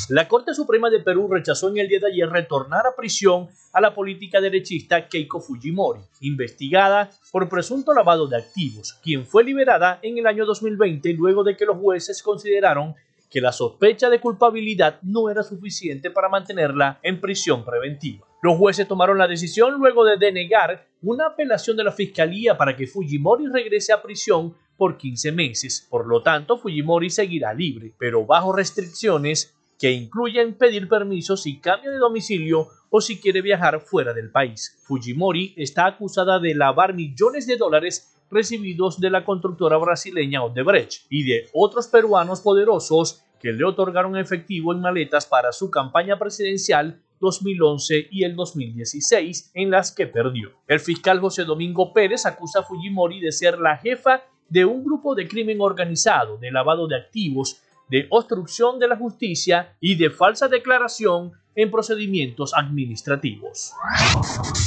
La 0.09 0.27
Corte 0.27 0.55
Suprema 0.55 0.89
de 0.89 1.01
Perú 1.01 1.29
rechazó 1.31 1.69
en 1.69 1.79
el 1.79 1.89
día 1.89 2.01
de 2.01 2.07
ayer 2.07 2.31
retornar 2.31 2.87
a 2.87 2.97
prisión 2.97 3.49
a 3.75 3.81
la 3.83 3.95
política 3.95 4.41
derechista 4.41 5.07
Keiko 5.07 5.39
Fujimori, 5.39 6.01
investigada 6.23 7.11
por 7.31 7.47
presunto 7.49 7.93
lavado 7.93 8.27
de 8.27 8.39
activos, 8.39 8.99
quien 9.03 9.27
fue 9.27 9.45
liberada 9.45 9.99
en 10.01 10.17
el 10.17 10.27
año 10.27 10.47
2020 10.47 11.13
luego 11.13 11.45
de 11.45 11.57
que 11.59 11.67
los 11.67 11.77
jueces 11.77 12.23
consideraron 12.23 12.95
que 13.31 13.41
la 13.41 13.53
sospecha 13.53 14.11
de 14.11 14.20
culpabilidad 14.20 15.01
no 15.03 15.31
era 15.31 15.43
suficiente 15.43 16.11
para 16.11 16.29
mantenerla 16.29 16.99
en 17.03 17.20
prisión 17.20 17.64
preventiva. 17.64 18.26
Los 18.43 18.57
jueces 18.57 18.87
tomaron 18.87 19.18
la 19.18 19.26
decisión 19.26 19.74
luego 19.79 20.05
de 20.05 20.16
denegar 20.16 20.87
una 21.03 21.26
apelación 21.26 21.76
de 21.76 21.85
la 21.85 21.93
Fiscalía 21.93 22.57
para 22.57 22.76
que 22.76 22.87
Fujimori 22.87 23.47
regrese 23.49 23.93
a 23.93 24.01
prisión 24.01 24.55
por 24.76 24.97
15 24.97 25.33
meses. 25.33 25.87
Por 25.91 26.07
lo 26.07 26.22
tanto, 26.22 26.57
Fujimori 26.57 27.11
seguirá 27.11 27.53
libre, 27.53 27.93
pero 27.99 28.24
bajo 28.24 28.53
restricciones 28.53 29.55
que 29.79 29.93
incluyen 29.93 30.55
pedir 30.55 30.89
permiso 30.89 31.37
si 31.37 31.61
cambia 31.61 31.91
de 31.91 31.99
domicilio 31.99 32.68
o 32.91 33.01
si 33.01 33.20
quiere 33.20 33.43
viajar 33.43 33.81
fuera 33.81 34.12
del 34.12 34.31
país. 34.31 34.76
Fujimori 34.85 35.55
está 35.57 35.87
acusada 35.87 36.39
de 36.39 36.55
lavar 36.55 36.95
millones 36.95 37.47
de 37.47 37.57
dólares 37.57 38.18
recibidos 38.31 39.01
de 39.01 39.11
la 39.11 39.24
constructora 39.24 39.76
brasileña 39.76 40.43
Odebrecht 40.43 41.07
y 41.09 41.24
de 41.24 41.49
otros 41.53 41.89
peruanos 41.89 42.41
poderosos 42.41 43.22
que 43.41 43.53
le 43.53 43.64
otorgaron 43.64 44.16
efectivo 44.16 44.72
en 44.72 44.81
maletas 44.81 45.26
para 45.26 45.53
su 45.53 45.70
campaña 45.70 46.18
presidencial 46.18 47.01
2011 47.20 48.09
y 48.11 48.24
el 48.24 48.37
2016, 48.37 49.53
en 49.55 49.70
las 49.70 49.93
que 49.93 50.07
perdió. 50.07 50.51
El 50.66 50.81
fiscal 50.81 51.20
José 51.20 51.45
Domingo 51.45 51.93
Pérez 51.93 52.26
acusa 52.26 52.61
a 52.61 52.62
Fujimori 52.62 53.20
de 53.20 53.33
ser 53.33 53.59
la 53.59 53.76
jefa 53.76 54.22
de 54.49 54.64
un 54.64 54.85
grupo 54.85 55.14
de 55.14 55.29
crimen 55.29 55.61
organizado, 55.61 56.39
de 56.39 56.51
lavado 56.51 56.87
de 56.87 56.97
activos, 56.97 57.61
de 57.89 58.07
obstrucción 58.11 58.79
de 58.79 58.89
la 58.89 58.97
justicia 58.97 59.76
y 59.81 59.97
de 59.97 60.11
falsa 60.11 60.49
declaración 60.49 61.33
en 61.59 61.73
procedimientos 61.73 62.55
administrativos. 62.55 63.73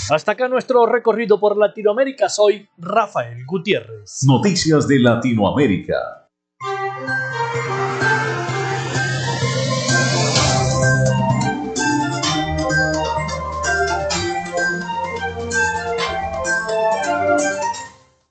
Hasta 0.10 0.34
acá 0.34 0.50
nuestro 0.50 0.86
recorrido 0.86 1.40
por 1.40 1.58
Latinoamérica. 1.58 2.28
Soy 2.28 2.68
Rafael 2.78 3.46
Gutiérrez. 3.46 4.20
Noticias 4.28 4.90
de 4.90 5.00
Latinoamérica. 5.00 6.28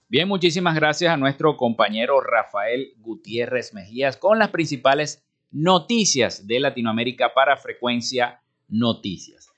Bien, 0.07 0.29
muchísimas 0.29 0.75
gracias 0.75 1.15
a 1.15 1.17
nuestro 1.17 1.57
compañero 1.57 2.21
Rafael 2.21 2.93
Gutiérrez 2.99 3.73
Mejías 3.73 4.19
con 4.19 4.39
las 4.39 4.51
principales 4.51 5.25
noticias 5.51 6.47
de 6.47 6.61
Latinoamérica 6.61 7.33
para 7.33 7.57
Frecuencia 7.57 8.43
Noticias. 8.71 9.53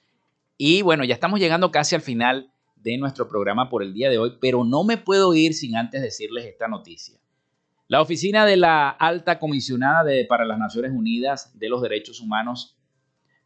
Y 0.58 0.82
bueno, 0.82 1.04
ya 1.04 1.14
estamos 1.14 1.40
llegando 1.40 1.70
casi 1.70 1.94
al 1.94 2.02
final 2.02 2.50
de 2.76 2.98
nuestro 2.98 3.28
programa 3.28 3.68
por 3.68 3.82
el 3.82 3.94
día 3.94 4.10
de 4.10 4.18
hoy, 4.18 4.34
pero 4.40 4.64
no 4.64 4.84
me 4.84 4.96
puedo 4.96 5.34
ir 5.34 5.54
sin 5.54 5.76
antes 5.76 6.02
decirles 6.02 6.46
esta 6.46 6.68
noticia. 6.68 7.18
La 7.88 8.00
oficina 8.00 8.46
de 8.46 8.56
la 8.56 8.88
alta 8.88 9.38
comisionada 9.38 10.04
de, 10.04 10.24
para 10.24 10.44
las 10.44 10.58
Naciones 10.58 10.92
Unidas 10.92 11.56
de 11.58 11.68
los 11.68 11.82
Derechos 11.82 12.20
Humanos 12.20 12.76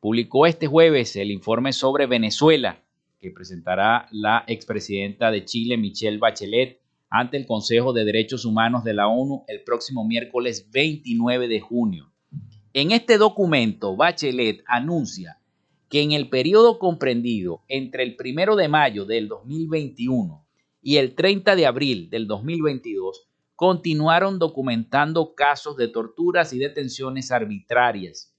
publicó 0.01 0.47
este 0.47 0.67
jueves 0.67 1.17
el 1.17 1.31
informe 1.31 1.73
sobre 1.73 2.07
Venezuela 2.07 2.83
que 3.19 3.31
presentará 3.31 4.09
la 4.13 4.45
expresidenta 4.47 5.31
de 5.31 5.45
Chile, 5.45 5.77
Michelle 5.77 6.19
Bachelet, 6.19 6.81
ante 7.09 7.37
el 7.37 7.47
Consejo 7.47 7.93
de 7.93 8.05
Derechos 8.05 8.45
Humanos 8.45 8.85
de 8.85 8.95
la 8.95 9.09
ONU 9.09 9.45
el 9.49 9.63
próximo 9.63 10.07
miércoles 10.07 10.69
29 10.71 11.49
de 11.49 11.61
junio. 11.61 12.13
En 12.73 12.93
este 12.93 13.17
documento, 13.17 13.97
Bachelet 13.97 14.63
anuncia 14.67 15.39
que 15.89 16.03
en 16.03 16.13
el 16.13 16.29
periodo 16.29 16.79
comprendido 16.79 17.63
entre 17.69 18.03
el 18.03 18.17
1 18.19 18.57
de 18.57 18.69
mayo 18.69 19.05
del 19.05 19.29
2021 19.29 20.45
y 20.83 20.97
el 20.97 21.15
30 21.15 21.57
de 21.57 21.67
abril 21.67 22.11
del 22.11 22.27
2022, 22.27 23.29
continuaron 23.55 24.39
documentando 24.39 25.35
casos 25.35 25.77
de 25.77 25.89
torturas 25.89 26.53
y 26.53 26.59
detenciones 26.59 27.33
arbitrarias, 27.33 28.35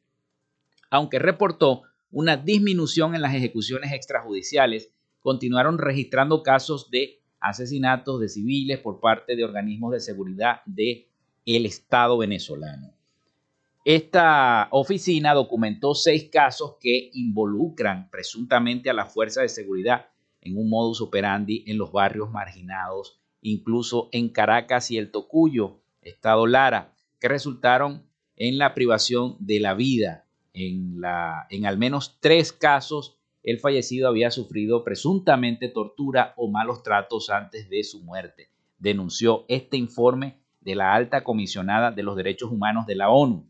aunque 0.89 1.19
reportó 1.19 1.83
una 2.11 2.37
disminución 2.37 3.15
en 3.15 3.21
las 3.21 3.33
ejecuciones 3.33 3.91
extrajudiciales, 3.91 4.91
continuaron 5.21 5.77
registrando 5.77 6.43
casos 6.43 6.89
de 6.89 7.21
asesinatos 7.39 8.19
de 8.19 8.29
civiles 8.29 8.79
por 8.79 8.99
parte 8.99 9.35
de 9.35 9.43
organismos 9.43 9.91
de 9.91 9.99
seguridad 9.99 10.61
del 10.65 11.07
el 11.45 11.65
Estado 11.65 12.17
venezolano. 12.17 12.96
Esta 13.89 14.67
oficina 14.71 15.33
documentó 15.33 15.95
seis 15.95 16.29
casos 16.29 16.75
que 16.77 17.09
involucran 17.13 18.09
presuntamente 18.09 18.89
a 18.89 18.93
la 18.93 19.05
fuerza 19.05 19.43
de 19.43 19.47
seguridad 19.47 20.07
en 20.41 20.57
un 20.57 20.69
modus 20.69 20.99
operandi 20.99 21.63
en 21.67 21.77
los 21.77 21.93
barrios 21.93 22.29
marginados, 22.29 23.21
incluso 23.39 24.09
en 24.11 24.27
Caracas 24.27 24.91
y 24.91 24.97
el 24.97 25.09
Tocuyo, 25.09 25.79
Estado 26.01 26.47
Lara, 26.47 26.95
que 27.21 27.29
resultaron 27.29 28.03
en 28.35 28.57
la 28.57 28.73
privación 28.73 29.37
de 29.39 29.61
la 29.61 29.73
vida. 29.73 30.25
En, 30.51 30.99
la, 30.99 31.47
en 31.49 31.65
al 31.65 31.77
menos 31.77 32.17
tres 32.19 32.51
casos 32.51 33.17
el 33.41 33.57
fallecido 33.57 34.09
había 34.09 34.31
sufrido 34.31 34.83
presuntamente 34.83 35.69
tortura 35.69 36.33
o 36.35 36.51
malos 36.51 36.83
tratos 36.83 37.29
antes 37.29 37.69
de 37.69 37.85
su 37.85 38.03
muerte, 38.03 38.49
denunció 38.79 39.45
este 39.47 39.77
informe 39.77 40.41
de 40.59 40.75
la 40.75 40.93
alta 40.93 41.23
comisionada 41.23 41.91
de 41.91 42.03
los 42.03 42.17
derechos 42.17 42.51
humanos 42.51 42.85
de 42.85 42.95
la 42.95 43.09
ONU. 43.09 43.49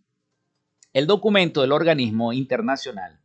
El 0.97 1.05
documento 1.05 1.61
del 1.61 1.73
organismo 1.73 2.33
internacional 2.33 3.19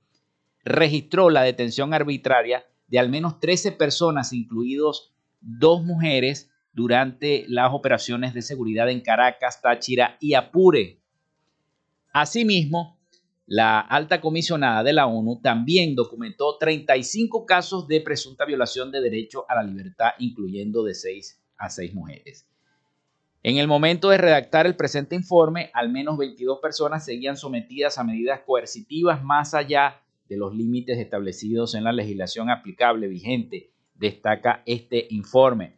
registró 0.62 1.30
la 1.30 1.40
detención 1.40 1.94
arbitraria 1.94 2.66
de 2.86 2.98
al 2.98 3.08
menos 3.08 3.40
13 3.40 3.72
personas, 3.72 4.34
incluidos 4.34 5.14
dos 5.40 5.82
mujeres, 5.82 6.50
durante 6.74 7.46
las 7.48 7.72
operaciones 7.72 8.34
de 8.34 8.42
seguridad 8.42 8.90
en 8.90 9.00
Caracas, 9.00 9.62
Táchira 9.62 10.18
y 10.20 10.34
Apure. 10.34 11.00
Asimismo, 12.12 13.00
la 13.46 13.80
alta 13.80 14.20
comisionada 14.20 14.82
de 14.82 14.92
la 14.92 15.06
ONU 15.06 15.40
también 15.40 15.94
documentó 15.94 16.58
35 16.58 17.46
casos 17.46 17.88
de 17.88 18.02
presunta 18.02 18.44
violación 18.44 18.92
de 18.92 19.00
derecho 19.00 19.46
a 19.48 19.54
la 19.54 19.62
libertad, 19.62 20.10
incluyendo 20.18 20.84
de 20.84 20.92
6 20.92 21.42
a 21.56 21.70
6 21.70 21.94
mujeres. 21.94 22.51
En 23.44 23.56
el 23.56 23.66
momento 23.66 24.10
de 24.10 24.18
redactar 24.18 24.66
el 24.66 24.76
presente 24.76 25.16
informe, 25.16 25.70
al 25.74 25.90
menos 25.90 26.16
22 26.16 26.60
personas 26.60 27.04
seguían 27.04 27.36
sometidas 27.36 27.98
a 27.98 28.04
medidas 28.04 28.40
coercitivas 28.46 29.24
más 29.24 29.52
allá 29.52 30.00
de 30.28 30.36
los 30.36 30.54
límites 30.54 30.96
establecidos 30.98 31.74
en 31.74 31.82
la 31.82 31.92
legislación 31.92 32.50
aplicable 32.50 33.08
vigente, 33.08 33.72
destaca 33.96 34.62
este 34.64 35.08
informe. 35.10 35.76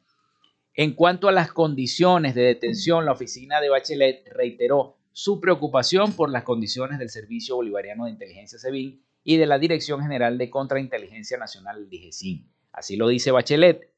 En 0.74 0.92
cuanto 0.92 1.26
a 1.26 1.32
las 1.32 1.52
condiciones 1.52 2.34
de 2.34 2.42
detención, 2.42 3.06
la 3.06 3.12
oficina 3.12 3.62
de 3.62 3.70
Bachelet 3.70 4.28
reiteró 4.30 4.98
su 5.12 5.40
preocupación 5.40 6.12
por 6.12 6.30
las 6.30 6.42
condiciones 6.42 6.98
del 6.98 7.08
Servicio 7.08 7.56
Bolivariano 7.56 8.04
de 8.04 8.10
Inteligencia 8.10 8.58
SEBIN 8.58 9.02
y 9.22 9.38
de 9.38 9.46
la 9.46 9.58
Dirección 9.58 10.02
General 10.02 10.36
de 10.36 10.50
Contrainteligencia 10.50 11.38
Nacional, 11.38 11.88
DIGESIN. 11.88 12.52
Así 12.72 12.96
lo 12.96 13.08
dice 13.08 13.30
Bachelet. 13.30 13.93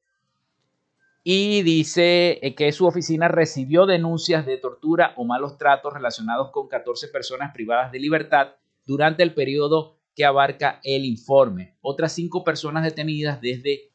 Y 1.28 1.62
dice 1.62 2.38
eh, 2.40 2.54
que 2.54 2.70
su 2.70 2.86
oficina 2.86 3.26
recibió 3.26 3.84
denuncias 3.84 4.46
de 4.46 4.58
tortura 4.58 5.12
o 5.16 5.24
malos 5.24 5.58
tratos 5.58 5.92
relacionados 5.92 6.52
con 6.52 6.68
14 6.68 7.08
personas 7.08 7.52
privadas 7.52 7.90
de 7.90 7.98
libertad 7.98 8.52
durante 8.84 9.24
el 9.24 9.34
periodo 9.34 9.98
que 10.14 10.24
abarca 10.24 10.78
el 10.84 11.04
informe. 11.04 11.74
Otras 11.80 12.12
cinco 12.12 12.44
personas 12.44 12.84
detenidas 12.84 13.40
desde 13.40 13.90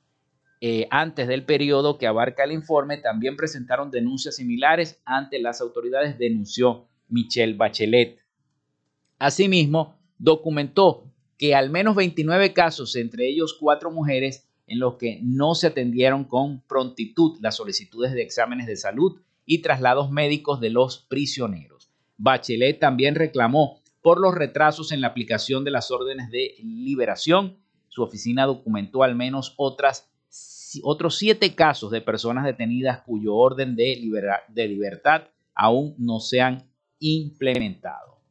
eh, 0.60 0.88
antes 0.92 1.26
del 1.30 1.46
periodo 1.46 1.98
que 1.98 2.06
abarca 2.06 2.44
el 2.44 2.52
informe 2.52 2.98
también 2.98 3.38
presentaron 3.38 3.92
denuncias 3.92 4.36
similares 4.36 5.02
ante 5.06 5.40
las 5.40 5.62
autoridades, 5.62 6.18
denunció 6.18 6.90
Michelle 7.08 7.54
Bachelet. 7.54 8.20
Asimismo, 9.20 9.96
documentó 10.18 11.06
que 11.38 11.56
al 11.56 11.70
menos 11.70 11.96
29 11.96 12.52
casos, 12.52 12.98
entre 12.98 13.30
ellos 13.30 13.56
cuatro 13.58 13.90
mujeres, 13.90 14.51
en 14.72 14.80
los 14.80 14.96
que 14.96 15.20
no 15.22 15.54
se 15.54 15.68
atendieron 15.68 16.24
con 16.24 16.62
prontitud 16.62 17.38
las 17.42 17.58
solicitudes 17.58 18.14
de 18.14 18.22
exámenes 18.22 18.68
de 18.68 18.78
salud 18.78 19.20
y 19.46 19.62
traslados 19.62 20.12
médicos 20.12 20.62
de 20.62 20.70
los 20.70 21.00
prisioneros. 21.10 21.90
Bachelet 22.18 22.80
también 22.80 23.16
reclamó 23.16 23.82
por 24.02 24.18
los 24.18 24.34
retrasos 24.34 24.94
en 24.94 25.02
la 25.02 25.08
aplicación 25.08 25.66
de 25.66 25.72
las 25.72 25.92
órdenes 25.92 26.32
de 26.32 26.56
liberación. 26.64 27.58
Su 27.90 28.02
oficina 28.02 28.46
documentó 28.46 29.04
al 29.04 29.14
menos 29.14 29.56
otras, 29.58 30.10
otros 30.84 31.18
siete 31.18 31.54
casos 31.54 31.92
de 31.92 32.00
personas 32.00 32.46
detenidas 32.46 33.02
cuyo 33.02 33.36
orden 33.36 33.76
de, 33.76 34.02
de 34.48 34.68
libertad 34.70 35.24
aún 35.54 35.96
no 35.98 36.22
se 36.22 36.40
han 36.40 36.72
implementado. 37.00 38.22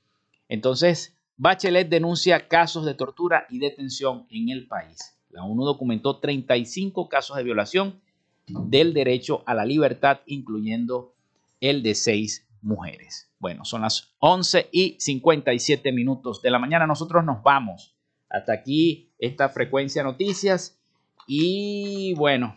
Entonces, 0.49 1.19
Bachelet 1.37 1.91
denuncia 1.91 2.49
casos 2.49 2.87
de 2.87 2.95
tortura 2.95 3.45
y 3.51 3.59
detención 3.59 4.27
en 4.31 4.49
el 4.49 4.67
país. 4.67 5.20
La 5.31 5.45
ONU 5.45 5.65
documentó 5.65 6.19
35 6.19 7.09
casos 7.09 7.37
de 7.37 7.45
violación 7.45 8.01
del 8.47 8.93
derecho 8.93 9.43
a 9.47 9.55
la 9.55 9.65
libertad, 9.65 10.21
incluyendo 10.27 11.15
el 11.61 11.83
de 11.83 11.95
seis 11.95 12.49
mujeres. 12.63 13.31
Bueno, 13.39 13.65
son 13.65 13.83
las 13.83 14.13
11 14.19 14.69
y 14.73 14.97
57 14.99 15.93
minutos 15.93 16.43
de 16.43 16.51
la 16.51 16.59
mañana. 16.59 16.87
Nosotros 16.87 17.25
nos 17.25 17.43
vamos. 17.43 17.95
Hasta 18.29 18.53
aquí 18.53 19.13
esta 19.19 19.49
frecuencia 19.49 20.03
noticias. 20.03 20.79
Y 21.27 22.15
bueno, 22.15 22.57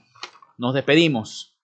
nos 0.58 0.74
despedimos. 0.74 1.56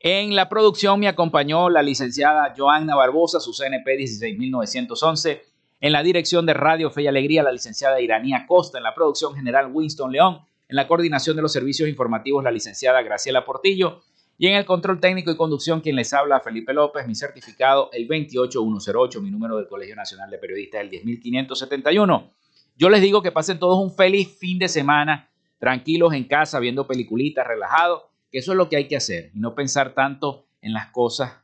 En 0.00 0.34
la 0.34 0.48
producción 0.48 1.00
me 1.00 1.08
acompañó 1.08 1.68
la 1.68 1.82
licenciada 1.82 2.54
Joanna 2.56 2.94
Barbosa, 2.94 3.40
su 3.40 3.52
CNP 3.52 3.96
16911. 3.96 5.55
En 5.80 5.92
la 5.92 6.02
dirección 6.02 6.46
de 6.46 6.54
Radio 6.54 6.90
Fe 6.90 7.02
y 7.02 7.06
Alegría, 7.06 7.42
la 7.42 7.52
licenciada 7.52 8.00
Iranía 8.00 8.46
Costa. 8.46 8.78
En 8.78 8.84
la 8.84 8.94
producción 8.94 9.34
general, 9.34 9.70
Winston 9.72 10.12
León. 10.12 10.40
En 10.68 10.76
la 10.76 10.88
coordinación 10.88 11.36
de 11.36 11.42
los 11.42 11.52
servicios 11.52 11.88
informativos, 11.88 12.42
la 12.42 12.50
licenciada 12.50 13.02
Graciela 13.02 13.44
Portillo. 13.44 14.02
Y 14.38 14.48
en 14.48 14.54
el 14.54 14.64
control 14.64 15.00
técnico 15.00 15.30
y 15.30 15.36
conducción, 15.36 15.80
quien 15.80 15.96
les 15.96 16.12
habla, 16.12 16.40
Felipe 16.40 16.74
López, 16.74 17.06
mi 17.06 17.14
certificado, 17.14 17.90
el 17.92 18.06
28108, 18.06 19.22
mi 19.22 19.30
número 19.30 19.56
del 19.56 19.68
Colegio 19.68 19.96
Nacional 19.96 20.30
de 20.30 20.38
Periodistas, 20.38 20.82
el 20.82 20.90
10571. 20.90 22.30
Yo 22.76 22.90
les 22.90 23.00
digo 23.00 23.22
que 23.22 23.32
pasen 23.32 23.58
todos 23.58 23.78
un 23.82 23.94
feliz 23.94 24.36
fin 24.38 24.58
de 24.58 24.68
semana, 24.68 25.30
tranquilos 25.58 26.12
en 26.12 26.24
casa, 26.24 26.58
viendo 26.58 26.86
peliculitas, 26.86 27.46
relajados 27.46 28.02
que 28.30 28.38
eso 28.38 28.52
es 28.52 28.58
lo 28.58 28.68
que 28.68 28.76
hay 28.76 28.88
que 28.88 28.96
hacer 28.96 29.30
y 29.34 29.40
no 29.40 29.54
pensar 29.54 29.94
tanto 29.94 30.46
en 30.60 30.72
las 30.72 30.88
cosas 30.90 31.40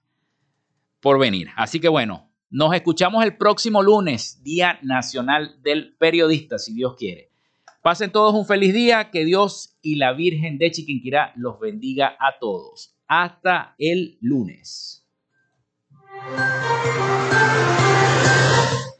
por 1.01 1.19
venir. 1.19 1.49
Así 1.57 1.81
que 1.81 1.89
bueno, 1.89 2.32
nos 2.53 2.75
escuchamos 2.75 3.25
el 3.25 3.39
próximo 3.39 3.83
lunes, 3.83 4.43
Día 4.45 4.79
Nacional 4.83 5.57
del 5.63 5.97
Periodista, 5.97 6.59
si 6.59 6.75
Dios 6.75 6.95
quiere. 6.99 7.31
Pasen 7.81 8.13
todos 8.13 8.35
un 8.35 8.45
feliz 8.45 8.75
día, 8.75 9.11
que 9.11 9.25
Dios 9.25 9.79
y 9.81 9.97
la 9.97 10.13
Virgen 10.13 10.59
de 10.59 10.71
Chiquinquirá 10.71 11.33
los 11.35 11.59
bendiga 11.59 12.15
a 12.21 12.39
todos. 12.39 12.95
Hasta 13.09 13.75
el 13.79 14.19
lunes. 14.21 15.03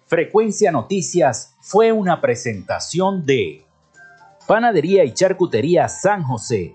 Frecuencia 0.07 0.73
Noticias 0.73 1.55
fue 1.61 1.93
una 1.93 2.23
presentación 2.23 3.27
de 3.27 3.67
Panadería 4.49 5.05
y 5.05 5.13
Charcutería 5.13 5.89
San 5.89 6.23
José. 6.23 6.75